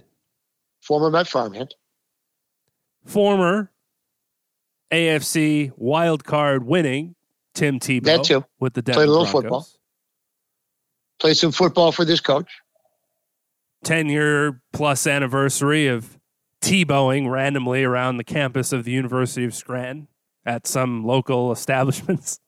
[0.80, 1.72] Former Met farmhand.
[3.06, 3.70] Former
[4.92, 7.14] AFC wild card winning
[7.54, 8.44] Tim Tebow That too.
[8.58, 9.42] with the Denver Played a little Broncos.
[9.42, 9.66] football.
[11.20, 12.50] Played some football for this coach.
[13.84, 16.18] 10 year plus anniversary of
[16.64, 20.08] Tebowing randomly around the campus of the University of Scranton
[20.46, 22.40] at some local establishments.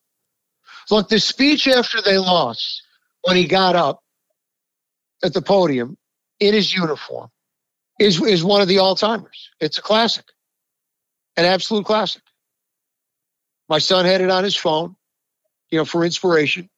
[0.91, 2.83] Look, the speech after they lost,
[3.23, 4.03] when he got up
[5.23, 5.97] at the podium
[6.41, 7.29] in his uniform,
[7.99, 9.51] is is one of the all timers.
[9.61, 10.25] It's a classic.
[11.37, 12.23] An absolute classic.
[13.69, 14.97] My son had it on his phone,
[15.71, 16.71] you know, for inspiration.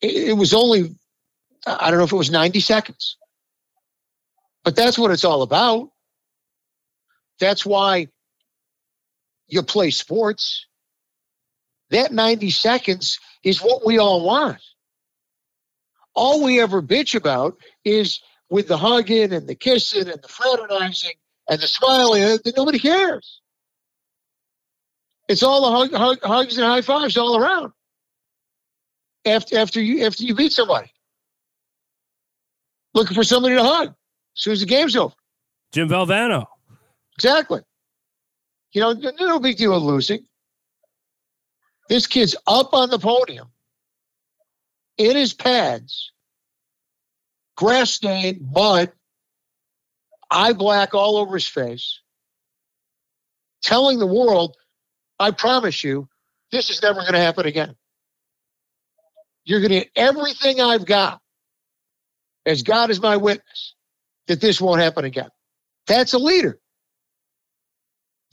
[0.00, 0.96] It, it was only,
[1.66, 3.16] I don't know if it was 90 seconds,
[4.64, 5.90] but that's what it's all about.
[7.40, 8.08] That's why
[9.48, 10.66] you play sports.
[11.90, 14.58] That 90 seconds is what we all want.
[16.14, 21.14] All we ever bitch about is with the hugging and the kissing and the fraternizing
[21.48, 23.40] and the smiling uh, that nobody cares.
[25.28, 27.72] It's all the hug, hug, hugs and high fives all around.
[29.26, 30.92] After after you after you beat somebody,
[32.92, 33.94] looking for somebody to hug as
[34.34, 35.14] soon as the game's over.
[35.72, 36.46] Jim Valvano.
[37.16, 37.60] Exactly.
[38.72, 40.26] You know, no big deal losing.
[41.88, 43.48] This kid's up on the podium
[44.96, 46.12] in his pads,
[47.56, 48.92] grass stained, mud,
[50.30, 52.00] eye black all over his face,
[53.62, 54.56] telling the world,
[55.18, 56.08] I promise you,
[56.50, 57.76] this is never going to happen again.
[59.44, 61.20] You're going to get everything I've got,
[62.46, 63.74] as God is my witness,
[64.26, 65.28] that this won't happen again.
[65.86, 66.58] That's a leader.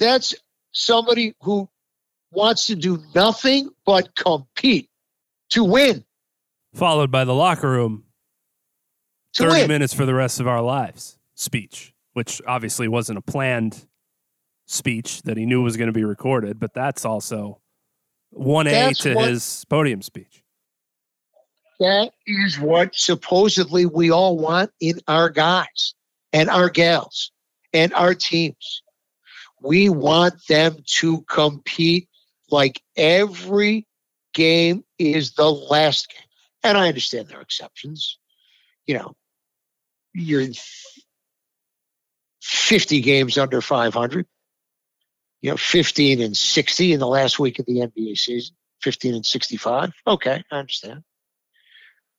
[0.02, 0.34] That's
[0.72, 1.70] somebody who
[2.32, 4.90] wants to do nothing but compete
[5.52, 6.04] to win.
[6.74, 8.06] Followed by the locker room.
[9.36, 9.68] To 30 win.
[9.68, 13.86] minutes for the rest of our lives speech, which obviously wasn't a planned
[14.66, 17.62] speech that he knew was going to be recorded, but that's also
[18.34, 20.44] 1A That's to what- his podium speech.
[21.80, 25.94] That is what supposedly we all want in our guys
[26.34, 27.32] and our gals
[27.74, 28.84] and our teams.
[29.62, 32.10] We want them to compete
[32.50, 33.88] like every
[34.34, 36.28] game is the last game.
[36.63, 38.17] And I understand there are exceptions.
[38.86, 39.15] You know,
[40.13, 40.47] you're
[42.41, 44.26] 50 games under 500,
[45.41, 49.26] you know, 15 and 60 in the last week of the NBA season, 15 and
[49.26, 49.91] 65.
[50.08, 51.04] Okay, I understand.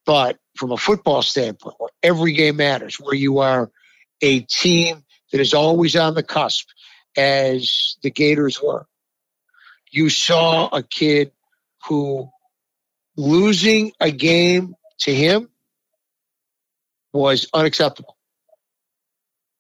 [0.05, 3.71] But from a football standpoint, where every game matters, where you are
[4.21, 6.69] a team that is always on the cusp,
[7.17, 8.87] as the Gators were,
[9.91, 11.33] you saw a kid
[11.87, 12.29] who
[13.17, 15.49] losing a game to him
[17.13, 18.17] was unacceptable.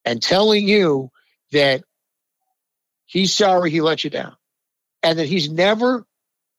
[0.04, 1.10] And telling you
[1.52, 1.84] that
[3.06, 4.36] he's sorry he let you down
[5.02, 6.04] and that he's never,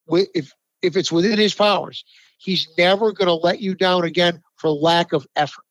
[0.07, 2.05] if, if it's within his powers,
[2.37, 5.65] he's never going to let you down again for lack of effort.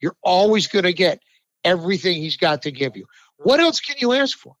[0.00, 1.20] You're always going to get
[1.64, 3.06] everything he's got to give you.
[3.42, 4.54] What else can you ask for?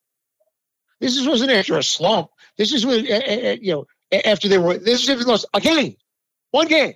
[1.00, 2.28] This is, wasn't after a slump.
[2.56, 3.04] This is when,
[3.60, 3.86] you know,
[4.24, 5.96] after they were, this is if they lost a game,
[6.50, 6.94] one game.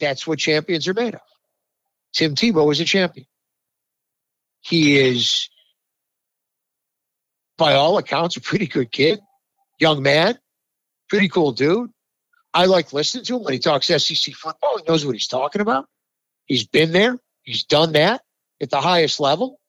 [0.00, 1.20] That's what champions are made of.
[2.14, 3.26] Tim Tebow is a champion.
[4.60, 5.48] He is,
[7.56, 9.20] by all accounts, a pretty good kid,
[9.78, 10.38] young man,
[11.08, 11.90] pretty cool dude.
[12.52, 14.78] I like listening to him when he talks SEC football.
[14.78, 15.86] He knows what he's talking about.
[16.46, 17.16] He's been there.
[17.42, 18.22] He's done that
[18.60, 19.59] at the highest level.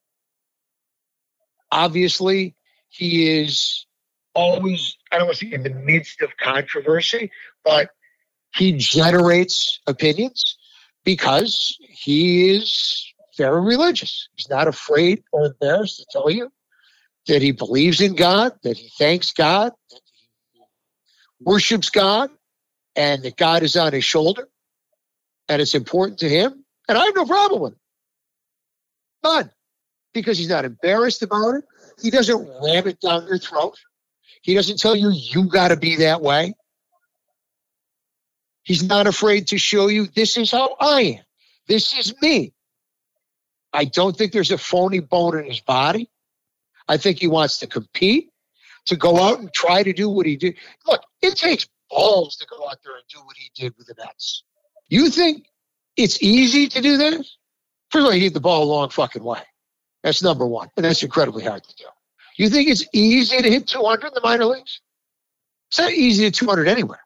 [1.72, 2.56] Obviously,
[2.90, 3.86] he is
[4.34, 7.32] always, I don't want to say in the midst of controversy,
[7.64, 7.90] but
[8.56, 10.58] he generates opinions
[11.04, 13.06] because he is
[13.38, 14.28] very religious.
[14.36, 16.52] He's not afraid or embarrassed to tell you
[17.28, 20.02] that he believes in God, that he thanks God, that
[20.54, 20.62] he
[21.40, 22.30] worships God,
[22.96, 24.50] and that God is on his shoulder
[25.52, 26.64] and it's important to him.
[26.88, 27.80] And I have no problem with it.
[29.24, 29.52] None.
[30.13, 31.63] Because he's not embarrassed about it.
[32.02, 33.78] He doesn't ram it down your throat.
[34.41, 36.54] He doesn't tell you you got to be that way.
[38.63, 41.24] He's not afraid to show you this is how I am.
[41.67, 42.54] This is me.
[43.74, 46.10] I don't think there's a phony bone in his body.
[46.88, 48.30] I think he wants to compete,
[48.88, 50.58] to go out and try to do what he did.
[50.88, 53.95] Look, it takes balls to go out there and do what he did with the
[53.97, 54.43] Mets.
[54.89, 55.45] You think
[55.95, 57.26] it's easy to do that?
[57.89, 59.41] First of all, he hit the ball a long fucking way.
[60.04, 60.70] That's number one.
[60.76, 61.86] And that's incredibly hard to do.
[62.38, 64.82] You think it's easy to hit 200 in the minor leagues?
[65.70, 67.02] It's not easy to hit 200 anywhere.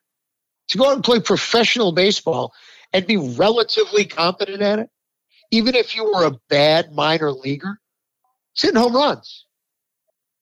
[0.70, 2.54] To go out and play professional baseball
[2.94, 4.90] and be relatively competent at it,
[5.52, 7.80] even if you were a bad minor leaguer,
[8.54, 9.46] it's hitting home runs.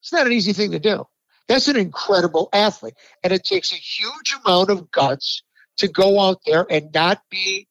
[0.01, 1.05] It's not an easy thing to do.
[1.47, 2.93] That's an incredible athlete.
[3.23, 5.43] And it takes a huge amount of guts
[5.77, 7.67] to go out there and not be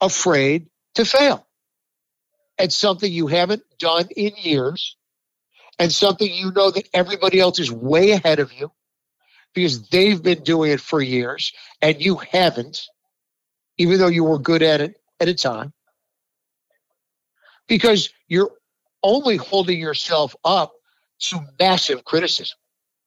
[0.00, 1.47] afraid to fail
[2.58, 4.96] at something you haven't done in years
[5.78, 8.70] and something you know that everybody else is way ahead of you
[9.54, 12.86] because they've been doing it for years and you haven't,
[13.78, 15.72] even though you were good at it at a time.
[17.66, 18.50] Because you're
[19.02, 20.72] only holding yourself up
[21.20, 22.56] to massive criticism.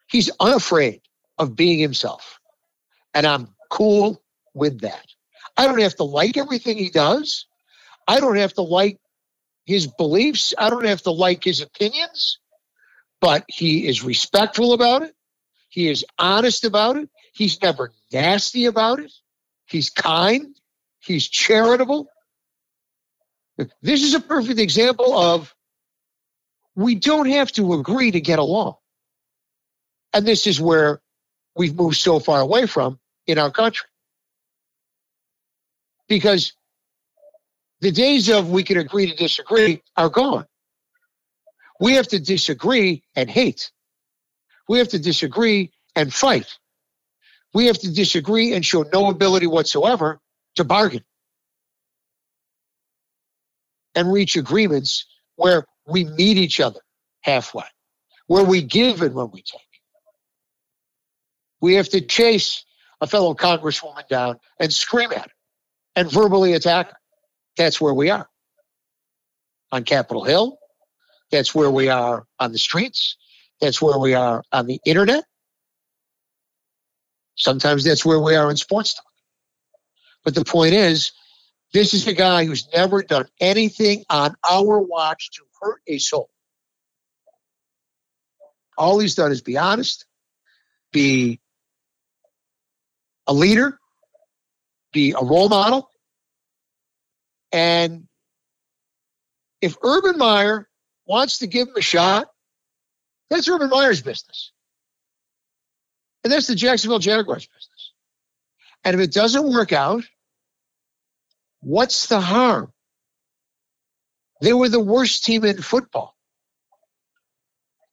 [0.07, 1.01] He's unafraid
[1.37, 2.39] of being himself.
[3.13, 4.21] And I'm cool
[4.53, 5.05] with that.
[5.57, 7.45] I don't have to like everything he does.
[8.07, 8.99] I don't have to like
[9.65, 10.53] his beliefs.
[10.57, 12.39] I don't have to like his opinions,
[13.19, 15.15] but he is respectful about it.
[15.69, 17.09] He is honest about it.
[17.33, 19.11] He's never nasty about it.
[19.65, 20.55] He's kind.
[20.99, 22.07] He's charitable.
[23.81, 25.53] This is a perfect example of
[26.75, 28.75] we don't have to agree to get along.
[30.13, 31.01] And this is where
[31.55, 33.87] we've moved so far away from in our country.
[36.07, 36.53] Because
[37.81, 40.45] the days of we can agree to disagree are gone.
[41.79, 43.71] We have to disagree and hate.
[44.69, 46.57] We have to disagree and fight.
[47.53, 50.19] We have to disagree and show no ability whatsoever
[50.55, 51.03] to bargain
[53.95, 56.79] and reach agreements where we meet each other
[57.21, 57.65] halfway,
[58.27, 59.61] where we give and when we take.
[61.61, 62.63] We have to chase
[63.01, 65.31] a fellow congresswoman down and scream at her
[65.95, 66.97] and verbally attack her.
[67.57, 68.27] That's where we are.
[69.71, 70.57] On Capitol Hill,
[71.31, 73.15] that's where we are on the streets,
[73.61, 75.23] that's where we are on the internet.
[77.35, 79.05] Sometimes that's where we are in sports talk.
[80.23, 81.11] But the point is,
[81.73, 86.29] this is a guy who's never done anything on our watch to hurt a soul.
[88.77, 90.05] All he's done is be honest,
[90.91, 91.39] be
[93.27, 93.79] a leader,
[94.91, 95.90] be a role model.
[97.51, 98.07] And
[99.61, 100.67] if Urban Meyer
[101.05, 102.27] wants to give him a shot,
[103.29, 104.51] that's Urban Meyer's business.
[106.23, 107.93] And that's the Jacksonville Jaguars business.
[108.83, 110.03] And if it doesn't work out,
[111.61, 112.71] what's the harm?
[114.41, 116.15] They were the worst team in football.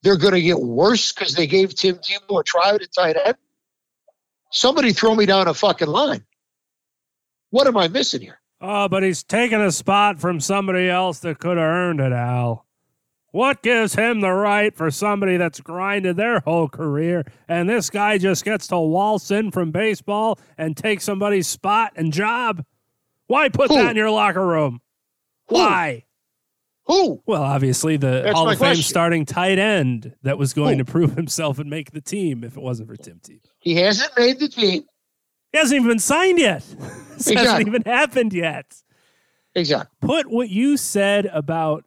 [0.03, 3.37] They're going to get worse because they gave Tim Tebow a tryout at tight end.
[4.51, 6.25] Somebody throw me down a fucking line.
[7.51, 8.38] What am I missing here?
[8.61, 12.67] Oh, but he's taking a spot from somebody else that could have earned it, Al.
[13.31, 18.17] What gives him the right for somebody that's grinded their whole career and this guy
[18.19, 22.65] just gets to waltz in from baseball and take somebody's spot and job?
[23.27, 23.77] Why put Who?
[23.77, 24.81] that in your locker room?
[25.49, 25.57] Who?
[25.57, 26.05] Why?
[26.87, 27.23] Who?
[27.27, 28.83] Well, obviously the That's Hall of Fame question.
[28.83, 30.85] starting tight end that was going Who?
[30.85, 33.45] to prove himself and make the team if it wasn't for Tim Tebow.
[33.59, 34.85] He hasn't made the team.
[35.53, 36.65] He hasn't even been signed yet.
[37.17, 38.83] this hasn't even happened yet.
[39.55, 39.97] Exactly.
[40.01, 41.85] Put what you said about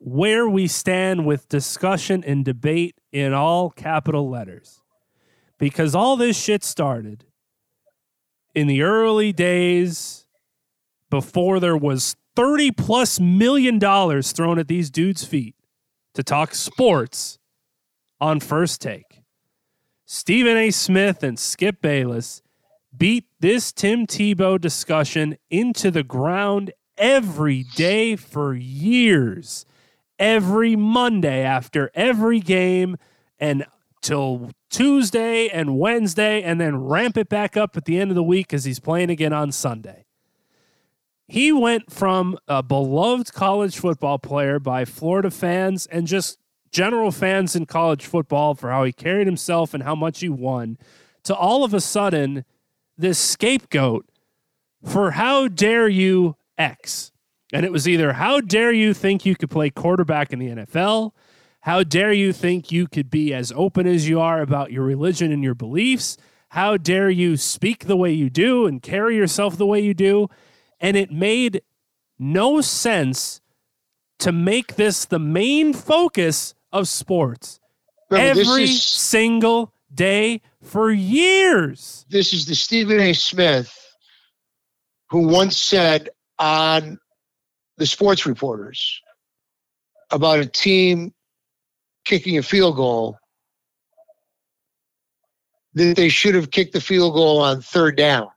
[0.00, 4.80] where we stand with discussion and debate in all capital letters.
[5.58, 7.24] Because all this shit started
[8.54, 10.26] in the early days
[11.10, 15.56] before there was 30 plus million dollars thrown at these dudes' feet
[16.14, 17.38] to talk sports
[18.20, 19.22] on first take.
[20.04, 20.70] Stephen A.
[20.70, 22.42] Smith and Skip Bayless
[22.98, 29.64] beat this Tim Tebow discussion into the ground every day for years.
[30.18, 32.96] Every Monday after every game
[33.38, 33.64] and
[34.02, 38.22] till Tuesday and Wednesday, and then ramp it back up at the end of the
[38.22, 40.04] week because he's playing again on Sunday.
[41.28, 46.38] He went from a beloved college football player by Florida fans and just
[46.72, 50.78] general fans in college football for how he carried himself and how much he won
[51.24, 52.44] to all of a sudden
[52.98, 54.04] this scapegoat
[54.84, 57.12] for how dare you X.
[57.52, 61.12] And it was either how dare you think you could play quarterback in the NFL?
[61.60, 65.32] How dare you think you could be as open as you are about your religion
[65.32, 66.16] and your beliefs?
[66.50, 70.28] How dare you speak the way you do and carry yourself the way you do?
[70.80, 71.62] And it made
[72.18, 73.40] no sense
[74.18, 77.60] to make this the main focus of sports
[78.10, 82.04] every single day for years.
[82.08, 83.12] this is the Stephen A.
[83.12, 83.74] Smith
[85.10, 86.98] who once said on
[87.78, 89.00] the sports reporters
[90.10, 91.12] about a team
[92.04, 93.18] kicking a field goal
[95.74, 98.28] that they should have kicked the field goal on third down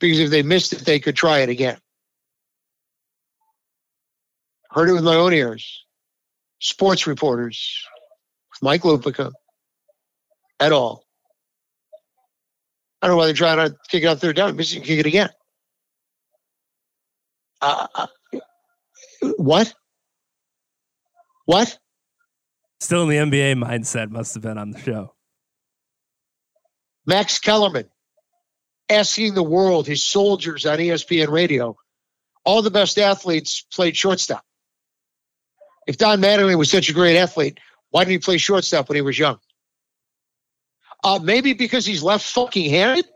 [0.00, 1.78] because if they missed it, they could try it again.
[4.70, 5.84] Heard it with my own ears.
[6.58, 7.84] Sports reporters,
[8.62, 9.32] Mike Lupica,
[10.62, 11.04] et all.
[13.00, 14.54] I don't know why they're trying to kick it out third down.
[14.56, 15.30] Miss it, kick it again.
[17.60, 18.06] Uh, uh,
[19.36, 19.74] what?
[21.46, 21.78] What?
[22.80, 25.14] Still in the NBA mindset, must have been on the show.
[27.06, 27.88] Max Kellerman
[28.88, 31.76] asking the world, his soldiers on ESPN radio,
[32.44, 34.44] all the best athletes played shortstop.
[35.88, 37.58] If Don Mattingly was such a great athlete,
[37.90, 39.38] why didn't he play shortstop when he was young?
[41.02, 43.06] Uh, maybe because he's left fucking handed.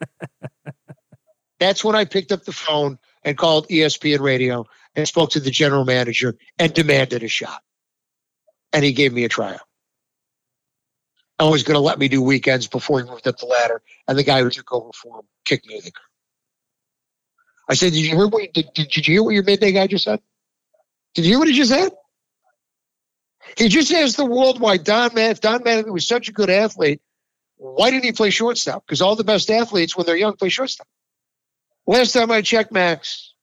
[1.60, 5.50] That's when I picked up the phone and called ESPN radio and spoke to the
[5.50, 7.62] general manager and demanded a shot.
[8.72, 9.60] And he gave me a tryout.
[11.38, 13.80] And was going to let me do weekends before he moved up the ladder.
[14.06, 16.02] And the guy who took over for him kicked me in the car.
[17.68, 18.52] I said, "Did you hear what?
[18.52, 20.20] Did, did you hear what your midday guy just said?
[21.14, 21.92] Did you hear what he just said?
[23.56, 26.50] He just asked the world why Don Man, if Don Mattingly was such a good
[26.50, 27.00] athlete,
[27.56, 28.84] why didn't he play shortstop?
[28.86, 30.86] Because all the best athletes, when they're young, play shortstop.
[31.86, 33.34] Last time I checked, Max,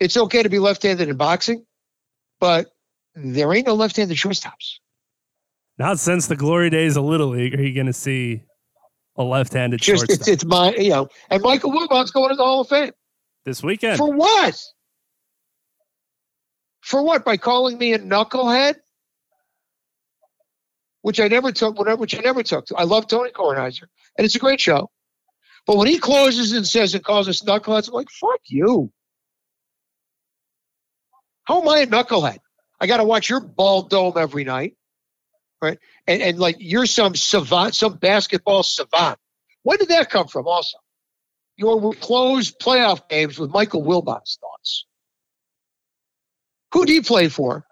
[0.00, 1.66] it's okay to be left-handed in boxing,
[2.40, 2.68] but
[3.14, 4.78] there ain't no left-handed shortstops.
[5.78, 8.42] Not since the glory days of Little League are you going to see
[9.16, 12.42] a left-handed Just shortstop it's, it's my you know, and Michael Wilbon's going to the
[12.42, 12.92] Hall of Fame
[13.44, 13.98] this weekend.
[13.98, 14.58] for what?
[16.86, 17.24] For what?
[17.24, 18.76] By calling me a knucklehead,
[21.02, 21.76] which I never took.
[21.76, 22.66] Whatever, which I never took.
[22.66, 22.76] To.
[22.76, 24.88] I love Tony Kornheiser, and it's a great show.
[25.66, 28.92] But when he closes and says and calls us knuckleheads, I'm like, fuck you.
[31.42, 32.38] How am I a knucklehead?
[32.80, 34.76] I got to watch your ball dome every night,
[35.60, 35.80] right?
[36.06, 39.18] And and like you're some savant, some basketball savant.
[39.64, 40.46] When did that come from?
[40.46, 40.78] Also,
[41.56, 44.86] your closed playoff games with Michael Wilbon's thoughts.
[46.72, 47.64] Who did he play for?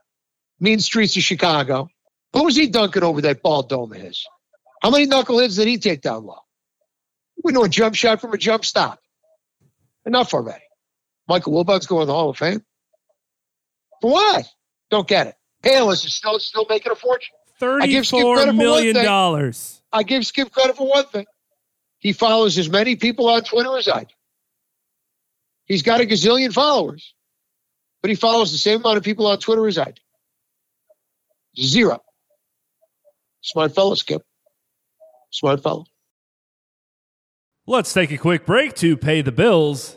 [0.61, 1.89] Mean Streets of Chicago.
[2.33, 4.25] Who was he dunking over that ball dome of his?
[4.83, 6.39] How many knuckleheads did he take down low?
[7.43, 9.01] We know a jump shot from a jump stop.
[10.07, 10.65] Enough already.
[11.29, 12.63] Michael Wilbon's going to the Hall of Fame.
[14.01, 14.47] For what?
[14.91, 15.35] Don't get it.
[15.63, 17.35] Bayless is still still making a fortune.
[17.61, 19.83] I give Skip Thirty-four credit for one million dollars.
[19.93, 21.27] I give Skip credit for one thing.
[21.99, 24.15] He follows as many people on Twitter as I do.
[25.65, 27.15] He's got a gazillion followers,
[28.05, 30.03] but he follows the same amount of people on Twitter as I do.
[31.59, 32.03] Zero.
[33.41, 34.21] Smart fellow, Skip.
[35.31, 35.87] Smart fellow.
[37.67, 39.97] Let's take a quick break to pay the bills.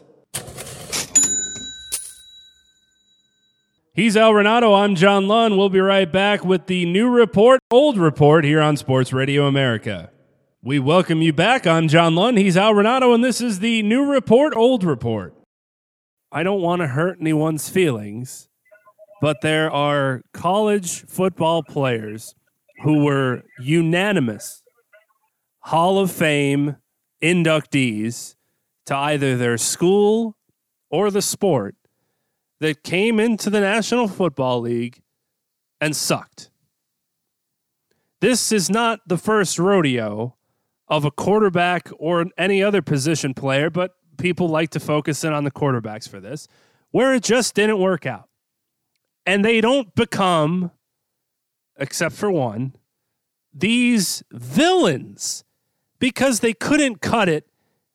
[3.93, 4.81] He's Al Renauto.
[4.81, 5.57] I'm John Lund.
[5.57, 10.11] We'll be right back with the new report, old report here on Sports Radio America.
[10.63, 11.67] We welcome you back.
[11.67, 12.37] I'm John Lund.
[12.37, 15.36] He's Al Renauto, and this is the new report, old report.
[16.37, 18.47] I don't want to hurt anyone's feelings,
[19.21, 22.35] but there are college football players
[22.83, 24.61] who were unanimous
[25.61, 26.75] Hall of Fame
[27.23, 28.35] inductees
[28.85, 30.37] to either their school
[30.91, 31.75] or the sport
[32.59, 35.01] that came into the National Football League
[35.81, 36.51] and sucked.
[38.21, 40.35] This is not the first rodeo
[40.87, 45.43] of a quarterback or any other position player, but people like to focus in on
[45.43, 46.47] the quarterbacks for this,
[46.91, 48.29] where it just didn't work out.
[49.25, 50.71] And they don't become,
[51.77, 52.73] except for one,
[53.53, 55.43] these villains
[55.99, 57.47] because they couldn't cut it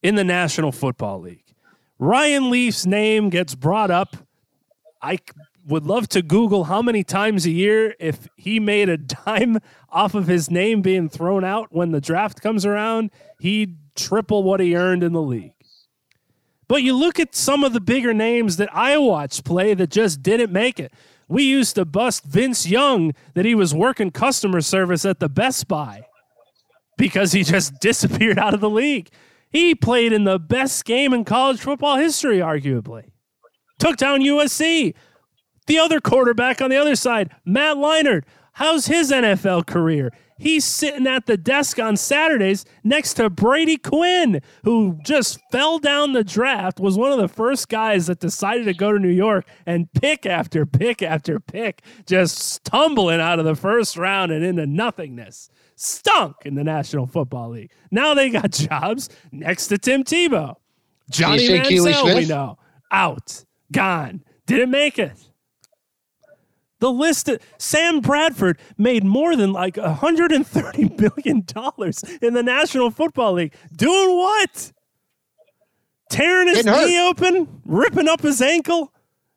[0.03, 1.55] in the National Football League.
[1.99, 4.17] Ryan Leaf's name gets brought up.
[5.01, 5.19] I
[5.67, 9.59] would love to Google how many times a year if he made a dime
[9.89, 14.61] off of his name being thrown out when the draft comes around, he'd triple what
[14.61, 15.53] he earned in the league.
[16.73, 20.23] But you look at some of the bigger names that I watched play that just
[20.23, 20.91] didn't make it.
[21.29, 25.69] We used to bust Vince Young that he was working customer service at the Best
[25.69, 26.07] Buy
[26.97, 29.11] because he just disappeared out of the league.
[29.51, 33.11] He played in the best game in college football history, arguably.
[33.79, 34.95] Took down USC.
[35.67, 38.25] The other quarterback on the other side, Matt Leinart.
[38.55, 40.11] How's his NFL career?
[40.43, 46.15] He's sitting at the desk on Saturdays next to Brady Quinn, who just fell down
[46.15, 49.47] the draft, was one of the first guys that decided to go to New York
[49.67, 54.67] and pick after pick after pick, just stumbling out of the first round and into
[54.67, 57.71] nothingness stunk in the National Football League.
[57.93, 60.57] Now they got jobs next to Tim Tebow.
[61.09, 62.59] Johnny Manziel, we know,
[62.91, 65.13] out, gone, didn't make it.
[66.83, 73.35] The list, Sam Bradford made more than like 130 billion dollars in the National Football
[73.35, 73.55] League.
[73.73, 74.73] Doing what?
[76.11, 78.93] Tearing his knee open, ripping up his ankle.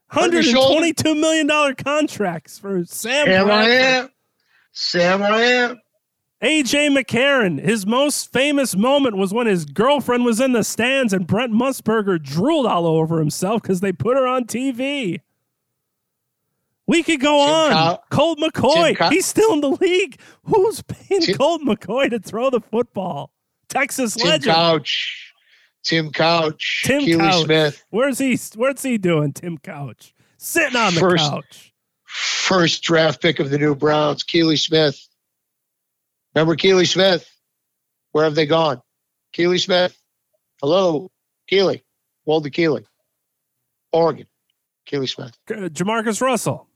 [0.07, 0.87] Hurt your shoulder.
[0.87, 3.73] $122 million contracts for Sam Sam I Bradford.
[3.75, 4.09] am.
[4.71, 5.81] Sam I am.
[6.41, 11.27] AJ McCarron, his most famous moment was when his girlfriend was in the stands and
[11.27, 15.21] Brent Musburger drooled all over himself because they put her on TV.
[16.88, 17.71] We could go Tim on.
[17.71, 20.19] Cow- Colt McCoy, Cow- he's still in the league.
[20.43, 23.31] Who's paying Tim- Colt McCoy to throw the football?
[23.69, 24.53] Texas Tim legend.
[24.55, 25.33] Couch.
[25.83, 26.83] Tim Couch.
[26.86, 27.43] Tim Keely Couch.
[27.45, 27.86] Smith.
[27.89, 28.38] Where's he?
[28.55, 29.33] Where's he doing?
[29.33, 31.73] Tim Couch sitting on the First- couch.
[32.05, 34.99] first draft pick of the new Browns, Keely Smith.
[36.36, 37.27] Remember Keely Smith?
[38.11, 38.81] Where have they gone?
[39.33, 39.97] Keely Smith.
[40.61, 41.11] Hello,
[41.49, 41.83] Keely.
[42.25, 42.86] Walter Keely.
[43.91, 44.27] Oregon.
[44.86, 45.38] Keely Smith.
[45.47, 46.67] Jamarcus Russell.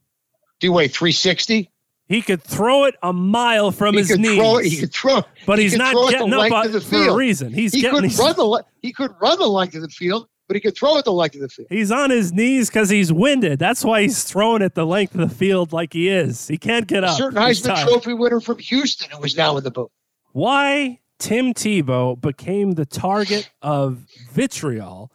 [0.59, 1.69] Do you weigh 360?
[2.07, 4.35] He could throw it a mile from He his knees.
[4.37, 4.65] throw it.
[4.65, 5.21] He could throw.
[5.45, 7.17] but he he's not getting up on, the for a field.
[7.17, 7.53] reason.
[7.53, 10.55] He's He getting could run the he could run the length of the field, but
[10.55, 11.67] he could throw it the length of the field.
[11.69, 13.59] he's on his knees because he's winded.
[13.59, 16.47] That's why he's throwing it the length of the field like he is.
[16.47, 17.17] He can't get A up.
[17.17, 17.83] certain He's Heisman.
[17.87, 19.91] Trophy winner from Houston who is now in the booth.
[20.31, 25.11] why Tim Tebow became the target of vitriol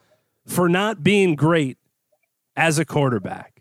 [0.46, 1.76] for not being great
[2.56, 3.53] as a quarterback.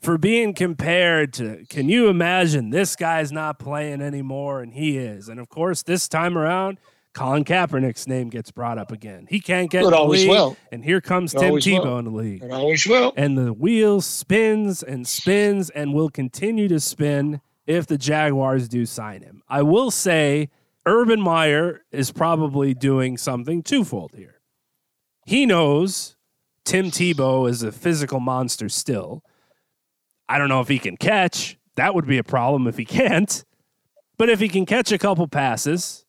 [0.00, 5.28] For being compared to, can you imagine this guy's not playing anymore and he is?
[5.28, 6.78] And of course, this time around,
[7.14, 9.26] Colin Kaepernick's name gets brought up again.
[9.28, 10.56] He can't get It in the always league, will.
[10.70, 11.80] and here comes It Tim always will.
[11.84, 13.12] Tebow in the league And always will.
[13.16, 18.86] and the wheel spins and spins and will continue to spin if the Jaguars do
[18.86, 19.42] sign him.
[19.48, 20.48] I will say
[20.86, 24.36] Urban Meyer is probably doing something twofold here.
[25.26, 26.14] He knows
[26.64, 29.24] Tim Tebow is a physical monster still.
[30.28, 31.58] I don't know if he can catch.
[31.76, 33.44] That would be a problem if he can't.
[34.16, 36.04] But if he can catch a couple passes,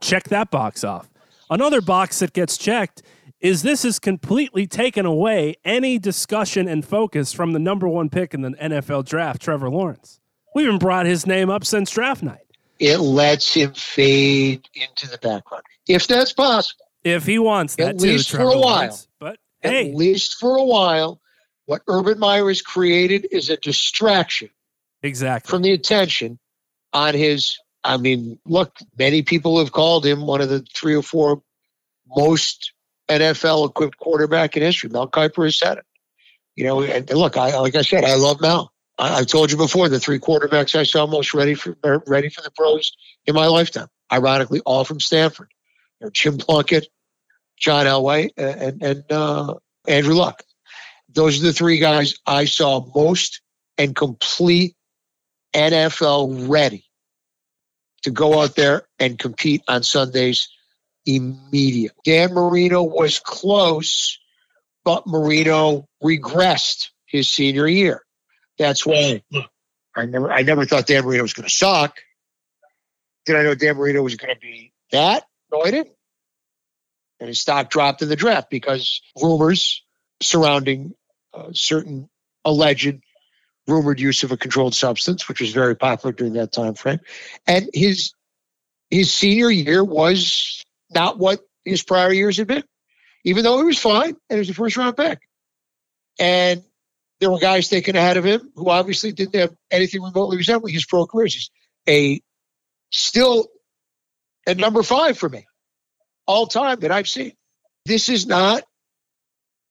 [0.00, 1.10] check that box off.
[1.50, 3.02] Another box that gets checked
[3.40, 8.32] is this has completely taken away any discussion and focus from the number one pick
[8.32, 10.20] in the NFL draft, Trevor Lawrence.
[10.54, 12.38] We haven't brought his name up since draft night.
[12.78, 15.64] It lets him fade into the background.
[15.88, 18.60] If that's possible, If he wants that At too, least for a while.
[18.60, 19.08] Lawrence.
[19.18, 21.20] But hey, at least for a while,
[21.66, 24.50] what Urban Meyer has created is a distraction
[25.02, 25.50] exactly.
[25.50, 26.38] from the attention
[26.92, 27.58] on his.
[27.82, 31.42] I mean, look, many people have called him one of the three or four
[32.08, 32.72] most
[33.08, 34.88] NFL equipped quarterback in history.
[34.90, 35.84] Mel Kiper has said it.
[36.56, 38.72] You know, and look, I like I said, I love Mel.
[38.98, 42.42] I, I've told you before the three quarterbacks I saw most ready for ready for
[42.42, 42.92] the pros
[43.26, 43.88] in my lifetime.
[44.12, 45.48] Ironically, all from Stanford.
[46.00, 46.86] You know, Jim Plunkett,
[47.58, 49.54] John Elway, and and uh,
[49.88, 50.44] Andrew Luck.
[51.14, 53.40] Those are the three guys I saw most
[53.78, 54.74] and complete
[55.54, 56.84] NFL ready
[58.02, 60.48] to go out there and compete on Sundays
[61.06, 61.96] immediately.
[62.04, 64.18] Dan Marino was close,
[64.84, 68.02] but Marino regressed his senior year.
[68.58, 69.22] That's why
[69.96, 71.96] I never I never thought Dan Marino was going to suck.
[73.26, 75.24] Did I know Dan Marino was going to be that?
[75.50, 75.94] No, I didn't.
[77.20, 79.82] And his stock dropped in the draft because rumors
[80.20, 80.94] surrounding
[81.34, 82.08] uh, certain
[82.44, 83.00] alleged
[83.66, 87.00] rumored use of a controlled substance, which was very popular during that time frame.
[87.46, 88.12] And his
[88.90, 92.64] his senior year was not what his prior years had been,
[93.24, 95.20] even though he was fine and he was a first round pick.
[96.18, 96.62] And
[97.20, 100.84] there were guys taken ahead of him who obviously didn't have anything remotely resembling his
[100.84, 101.34] pro careers.
[101.34, 101.50] He's
[101.88, 102.22] a
[102.92, 103.48] still
[104.46, 105.46] at number five for me
[106.26, 107.32] all time that I've seen.
[107.86, 108.62] This is not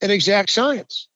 [0.02, 1.08] an exact science.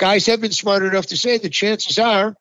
[0.00, 2.34] Guys have been smart enough to say the chances are,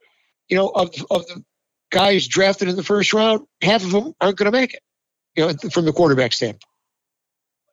[0.47, 1.43] you know, of, of the
[1.91, 4.81] guys drafted in the first round, half of them aren't going to make it,
[5.35, 6.63] you know, from the quarterback standpoint.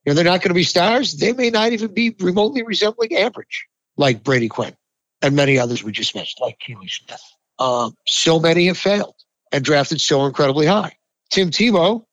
[0.05, 1.16] You know, they're not going to be stars.
[1.16, 3.66] They may not even be remotely resembling average,
[3.97, 4.74] like Brady Quinn
[5.22, 7.22] and many others we just mentioned, like Keely Smith.
[7.61, 9.14] Um, so many have failed
[9.53, 10.97] and drafted so incredibly high.
[11.30, 12.05] Tim Tebow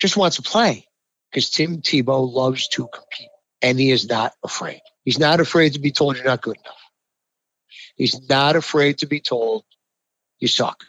[0.00, 0.86] just wants to play
[1.30, 3.28] because Tim Tebow loves to compete
[3.60, 4.80] and he is not afraid.
[5.04, 6.76] He's not afraid to be told you're not good enough.
[7.96, 9.64] He's not afraid to be told
[10.38, 10.84] you suck.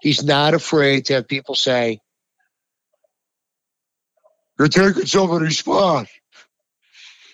[0.00, 2.00] He's not afraid to have people say,
[4.58, 6.06] You're taking somebody's spot.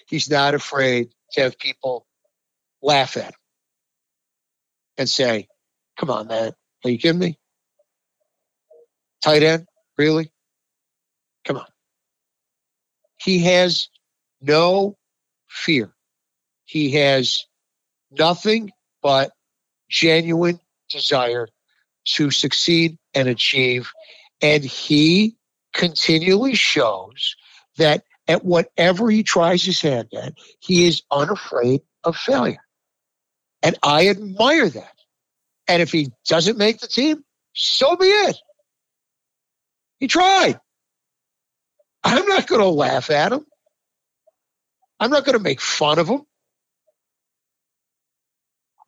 [0.08, 2.06] He's not afraid to have people
[2.82, 3.32] laugh at him
[4.98, 5.48] and say,
[5.98, 6.52] Come on, man.
[6.84, 7.38] Are you kidding me?
[9.22, 9.66] Tight end?
[9.96, 10.32] Really?
[11.44, 11.66] Come on.
[13.20, 13.88] He has
[14.40, 14.96] no
[15.52, 15.92] fear.
[16.64, 17.44] He has
[18.10, 18.72] nothing
[19.02, 19.32] but
[19.88, 21.48] genuine desire
[22.04, 23.92] to succeed and achieve.
[24.40, 25.36] And he
[25.74, 27.36] continually shows
[27.76, 32.64] that at whatever he tries his hand at, he is unafraid of failure.
[33.62, 34.94] And I admire that.
[35.68, 37.24] And if he doesn't make the team,
[37.54, 38.36] so be it.
[39.98, 40.58] He tried.
[42.02, 43.46] I'm not going to laugh at him.
[45.02, 46.22] I'm not going to make fun of him.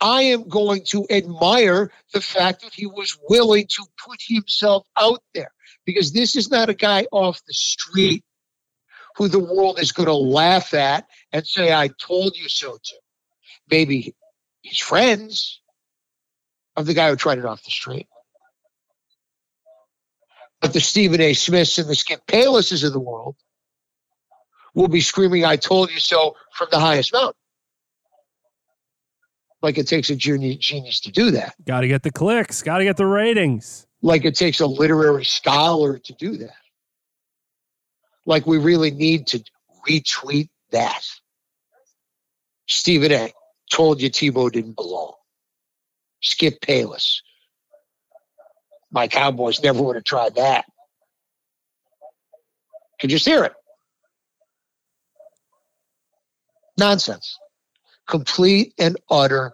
[0.00, 5.20] I am going to admire the fact that he was willing to put himself out
[5.34, 5.50] there
[5.84, 8.22] because this is not a guy off the street
[9.16, 12.96] who the world is going to laugh at and say, I told you so to.
[13.68, 14.14] maybe
[14.62, 15.60] his friends
[16.76, 18.06] of the guy who tried it off the street.
[20.60, 21.34] But the Stephen A.
[21.34, 23.34] Smiths and the Skip Baylesses of the world
[24.74, 27.34] will be screaming, I told you so from the highest mountain.
[29.62, 31.54] Like it takes a genius to do that.
[31.64, 33.86] Got to get the clicks, got to get the ratings.
[34.02, 36.56] Like it takes a literary scholar to do that.
[38.26, 39.42] Like we really need to
[39.88, 41.02] retweet that.
[42.66, 43.32] Stephen A.
[43.70, 45.14] told you Tebow didn't belong.
[46.20, 47.22] Skip Bayless.
[48.90, 50.66] My Cowboys never would have tried that.
[53.00, 53.52] Could you hear it?
[56.76, 57.38] Nonsense.
[58.06, 59.52] Complete and utter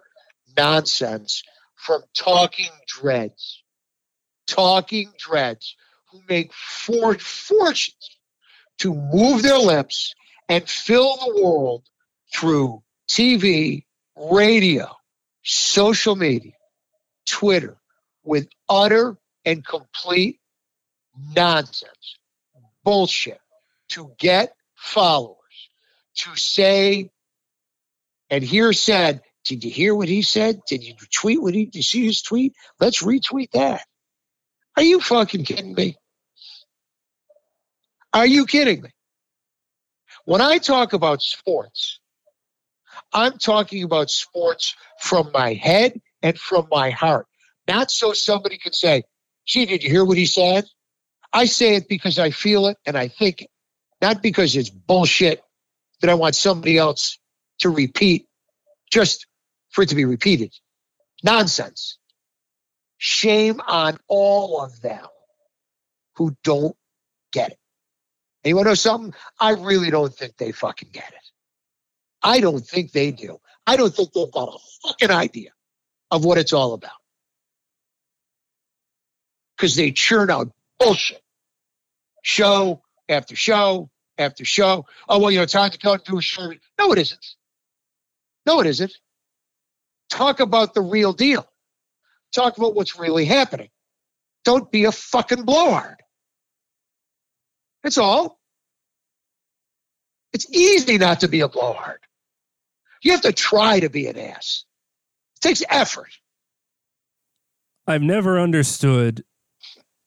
[0.57, 1.43] nonsense
[1.75, 3.63] from talking dreads.
[4.47, 5.75] Talking dreads
[6.11, 8.17] who make for- fortunes
[8.79, 10.13] to move their lips
[10.49, 11.87] and fill the world
[12.33, 14.89] through TV, radio,
[15.43, 16.53] social media,
[17.25, 17.77] Twitter
[18.23, 20.39] with utter and complete
[21.35, 22.17] nonsense,
[22.83, 23.39] bullshit
[23.89, 25.37] to get followers,
[26.17, 27.09] to say,
[28.29, 30.61] and here said, did you hear what he said?
[30.67, 32.53] Did you tweet what he did you see his tweet?
[32.79, 33.85] Let's retweet that.
[34.77, 35.97] Are you fucking kidding me?
[38.13, 38.89] Are you kidding me?
[40.25, 41.99] When I talk about sports,
[43.11, 47.25] I'm talking about sports from my head and from my heart.
[47.67, 49.03] Not so somebody could say,
[49.45, 50.65] gee, did you hear what he said?
[51.33, 53.49] I say it because I feel it and I think it,
[54.01, 55.41] not because it's bullshit
[56.01, 57.17] that I want somebody else
[57.59, 58.27] to repeat
[58.91, 59.27] just
[59.69, 60.53] for it to be repeated.
[61.23, 61.97] Nonsense.
[62.97, 65.05] Shame on all of them
[66.15, 66.75] who don't
[67.31, 67.57] get it.
[68.43, 69.13] And you want to know something?
[69.39, 71.31] I really don't think they fucking get it.
[72.21, 73.39] I don't think they do.
[73.65, 75.51] I don't think they've got a fucking idea
[76.11, 76.91] of what it's all about.
[79.55, 81.21] Because they churn out bullshit.
[82.23, 84.85] Show after show after show.
[85.07, 86.51] Oh, well, you know, time to come and do a show.
[86.79, 87.25] No, it isn't.
[88.45, 88.93] No, it isn't.
[90.09, 91.47] Talk about the real deal.
[92.33, 93.69] Talk about what's really happening.
[94.43, 96.01] Don't be a fucking blowhard.
[97.83, 98.39] That's all.
[100.33, 101.99] It's easy not to be a blowhard.
[103.01, 104.65] You have to try to be an ass.
[105.37, 106.11] It takes effort.
[107.87, 109.23] I've never understood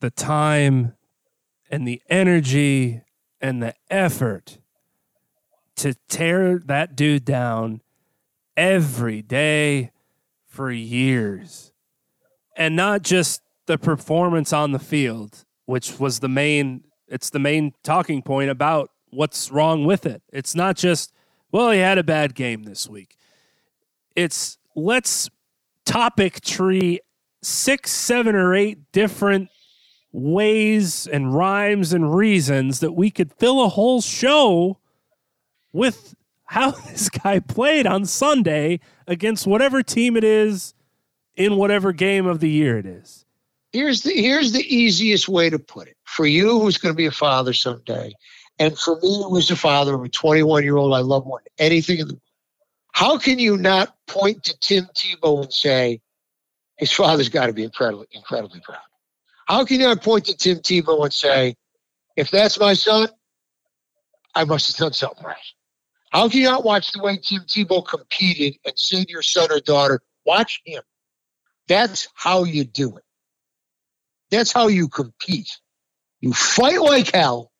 [0.01, 0.95] the time
[1.71, 3.03] and the energy
[3.45, 4.57] and the effort
[5.77, 7.83] to tear that dude down
[8.57, 9.91] every day
[10.47, 11.71] for years.
[12.57, 17.75] And not just the performance on the field, which was the main it's the main
[17.83, 20.23] talking point about what's wrong with it.
[20.33, 21.13] It's not just,
[21.53, 23.19] well, he had a bad game this week.
[24.17, 25.29] It's let's
[25.85, 27.01] topic tree
[27.43, 29.51] six, seven, or eight different
[30.15, 34.79] ways and rhymes and reasons that we could fill a whole show
[35.73, 40.73] with how this guy played on Sunday against whatever team it is
[41.35, 43.27] in whatever game of the year it is.
[43.73, 45.97] Here's the here's the easiest way to put it.
[46.05, 48.13] For you who's going to be a father someday,
[48.61, 51.33] and for me who is a father of a 21 year old I love than
[51.59, 52.21] anything in the world.
[52.93, 56.01] How can you not point to Tim Tebow and say
[56.77, 58.79] his father's got to be incredibly incredibly proud?
[59.47, 61.57] How can you not point to Tim Tebow and say,
[62.17, 63.09] if that's my son,
[64.35, 65.37] I must have done something right?
[66.11, 69.51] How can you not watch the way Tim Tebow competed and say to your son
[69.51, 70.83] or daughter, watch him?
[71.69, 73.05] That's how you do it.
[74.31, 75.51] That's how you compete.
[76.21, 77.51] You fight like hell.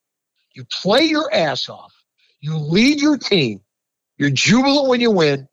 [0.55, 1.93] You play your ass off.
[2.41, 3.61] You lead your team.
[4.17, 5.49] You're jubilant when you win.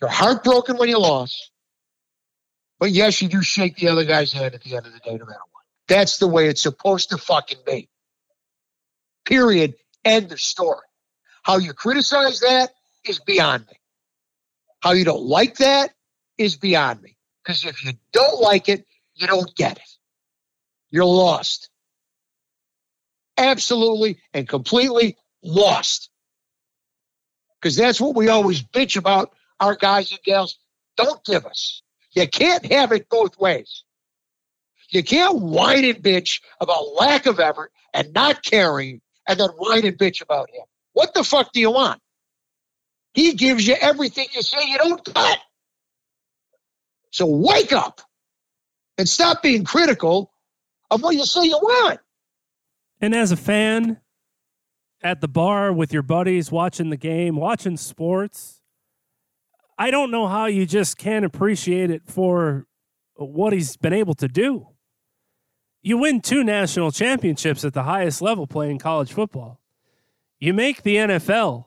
[0.00, 1.50] You're heartbroken when you lost.
[2.78, 5.12] But yes, you do shake the other guy's hand at the end of the day,
[5.12, 5.53] no matter what.
[5.88, 7.88] That's the way it's supposed to fucking be.
[9.24, 9.74] Period.
[10.04, 10.80] End of story.
[11.42, 12.70] How you criticize that
[13.06, 13.78] is beyond me.
[14.80, 15.92] How you don't like that
[16.38, 17.16] is beyond me.
[17.42, 19.90] Because if you don't like it, you don't get it.
[20.90, 21.70] You're lost.
[23.36, 26.10] Absolutely and completely lost.
[27.60, 30.58] Because that's what we always bitch about our guys and gals.
[30.96, 31.82] Don't give us.
[32.12, 33.84] You can't have it both ways.
[34.94, 39.84] You can't whine and bitch about lack of effort and not caring and then whine
[39.84, 40.64] and bitch about him.
[40.92, 42.00] What the fuck do you want?
[43.12, 45.38] He gives you everything you say you don't get.
[47.10, 48.00] So wake up
[48.96, 50.32] and stop being critical
[50.90, 52.00] of what you say you want.
[53.00, 54.00] And as a fan
[55.02, 58.60] at the bar with your buddies watching the game, watching sports,
[59.76, 62.66] I don't know how you just can't appreciate it for
[63.14, 64.68] what he's been able to do.
[65.84, 69.60] You win two national championships at the highest level playing college football.
[70.40, 71.66] You make the NFL.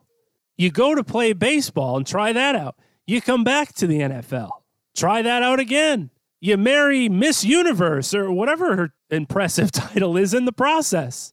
[0.58, 2.80] You go to play baseball and try that out.
[3.06, 4.50] You come back to the NFL.
[4.96, 6.10] Try that out again.
[6.40, 11.32] You marry Miss Universe or whatever her impressive title is in the process.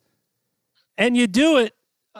[0.98, 1.72] And you do it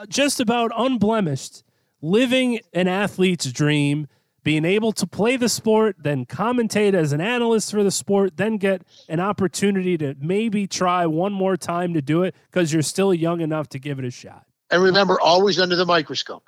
[0.09, 1.63] just about unblemished,
[2.01, 4.07] living an athlete's dream
[4.45, 8.57] being able to play the sport, then commentate as an analyst for the sport, then
[8.57, 13.11] get an opportunity to maybe try one more time to do it because you're still
[13.11, 14.45] young enough to give it a shot.
[14.69, 16.47] And remember, always under the microscope,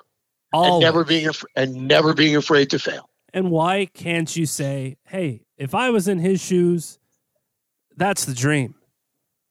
[0.52, 0.74] always.
[0.74, 3.10] and never being af- and never being afraid to fail.
[3.34, 7.00] And why can't you say, "Hey, if I was in his shoes,
[7.96, 8.76] that's the dream.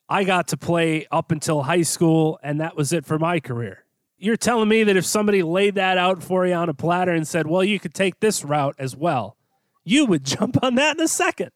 [0.07, 3.83] I got to play up until high school, and that was it for my career."
[4.17, 7.27] You're telling me that if somebody laid that out for you on a platter and
[7.27, 9.37] said, well, you could take this route as well,
[9.83, 11.51] you would jump on that in a second.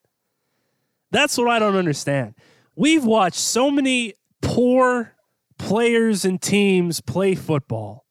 [1.11, 2.35] That's what I don't understand.
[2.75, 5.13] We've watched so many poor
[5.57, 8.05] players and teams play football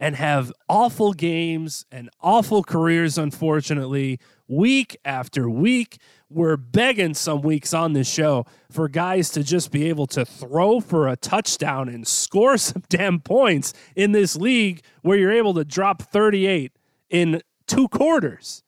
[0.00, 5.98] and have awful games and awful careers, unfortunately, week after week
[6.30, 10.80] we're begging some weeks on this show for guys to just be able to throw
[10.80, 15.64] for a touchdown and score some damn points in this league where you're able to
[15.64, 16.72] drop 38
[17.10, 18.62] in two quarters.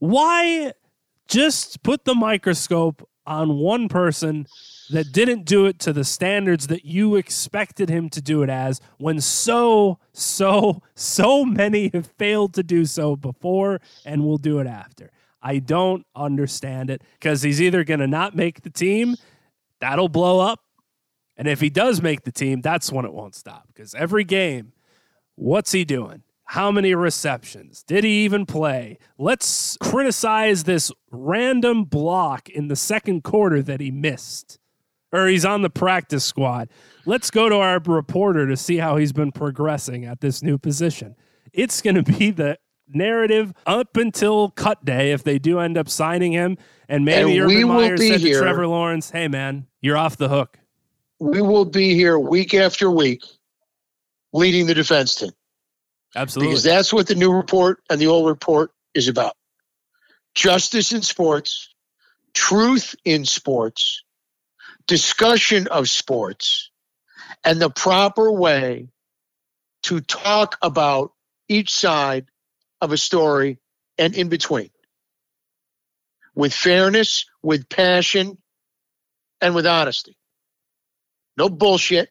[0.00, 0.72] Why
[1.28, 4.46] just put the microscope on one person
[4.90, 8.80] that didn't do it to the standards that you expected him to do it as
[8.98, 14.66] when so, so, so many have failed to do so before and will do it
[14.66, 15.10] after?
[15.42, 19.16] I don't understand it because he's either going to not make the team,
[19.80, 20.60] that'll blow up.
[21.36, 24.72] And if he does make the team, that's when it won't stop because every game,
[25.34, 26.22] what's he doing?
[26.44, 27.82] How many receptions?
[27.82, 28.98] Did he even play?
[29.18, 34.58] Let's criticize this random block in the second quarter that he missed,
[35.14, 36.68] or he's on the practice squad.
[37.06, 41.14] Let's go to our reporter to see how he's been progressing at this new position.
[41.52, 42.58] It's going to be the
[42.88, 46.58] narrative up until cut day if they do end up signing him.
[46.88, 48.34] And maybe and Urban Meyer said here.
[48.34, 50.58] to Trevor Lawrence, hey, man, you're off the hook.
[51.20, 53.22] We will be here week after week
[54.32, 55.30] leading the defense team.
[56.16, 56.50] Absolutely.
[56.50, 59.36] Because that's what the new report and the old report is about
[60.34, 61.72] justice in sports,
[62.34, 64.03] truth in sports,
[64.86, 66.70] discussion of sports,
[67.44, 68.88] and the proper way
[69.84, 71.12] to talk about
[71.48, 72.26] each side
[72.80, 73.58] of a story
[73.98, 74.70] and in between
[76.34, 78.38] with fairness, with passion,
[79.40, 80.16] and with honesty.
[81.36, 82.10] No bullshit,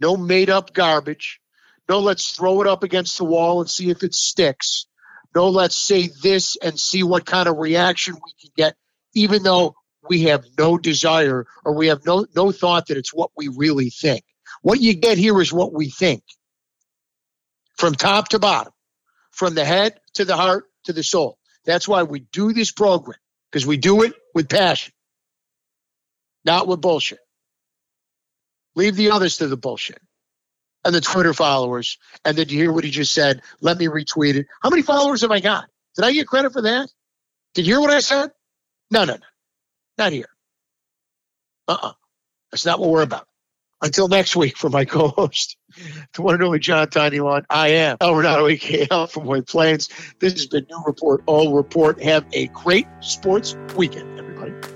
[0.00, 1.40] no made up garbage.
[1.88, 4.86] No, let's throw it up against the wall and see if it sticks.
[5.34, 8.76] No, let's say this and see what kind of reaction we can get,
[9.14, 9.76] even though
[10.08, 13.90] we have no desire or we have no, no thought that it's what we really
[13.90, 14.24] think.
[14.62, 16.22] What you get here is what we think
[17.76, 18.72] from top to bottom
[19.32, 21.38] from the head to the heart to the soul.
[21.64, 23.18] That's why we do this program
[23.50, 24.92] because we do it with passion,
[26.44, 27.18] not with bullshit.
[28.74, 30.00] Leave the others to the bullshit
[30.84, 31.98] and the Twitter followers.
[32.24, 33.42] And then you hear what he just said.
[33.60, 34.46] Let me retweet it.
[34.62, 35.66] How many followers have I got?
[35.96, 36.90] Did I get credit for that?
[37.54, 38.30] Did you hear what I said?
[38.90, 39.35] No, no, no.
[39.98, 40.28] Not here.
[41.68, 41.92] Uh, uh.
[42.50, 43.26] That's not what we're about.
[43.82, 45.56] Until next week, for my co host,
[46.14, 49.90] the one and only John Tynelon, I am Al Renauto AKL from White Plains.
[50.18, 52.00] This has been New Report, Old Report.
[52.02, 54.75] Have a great sports weekend, everybody.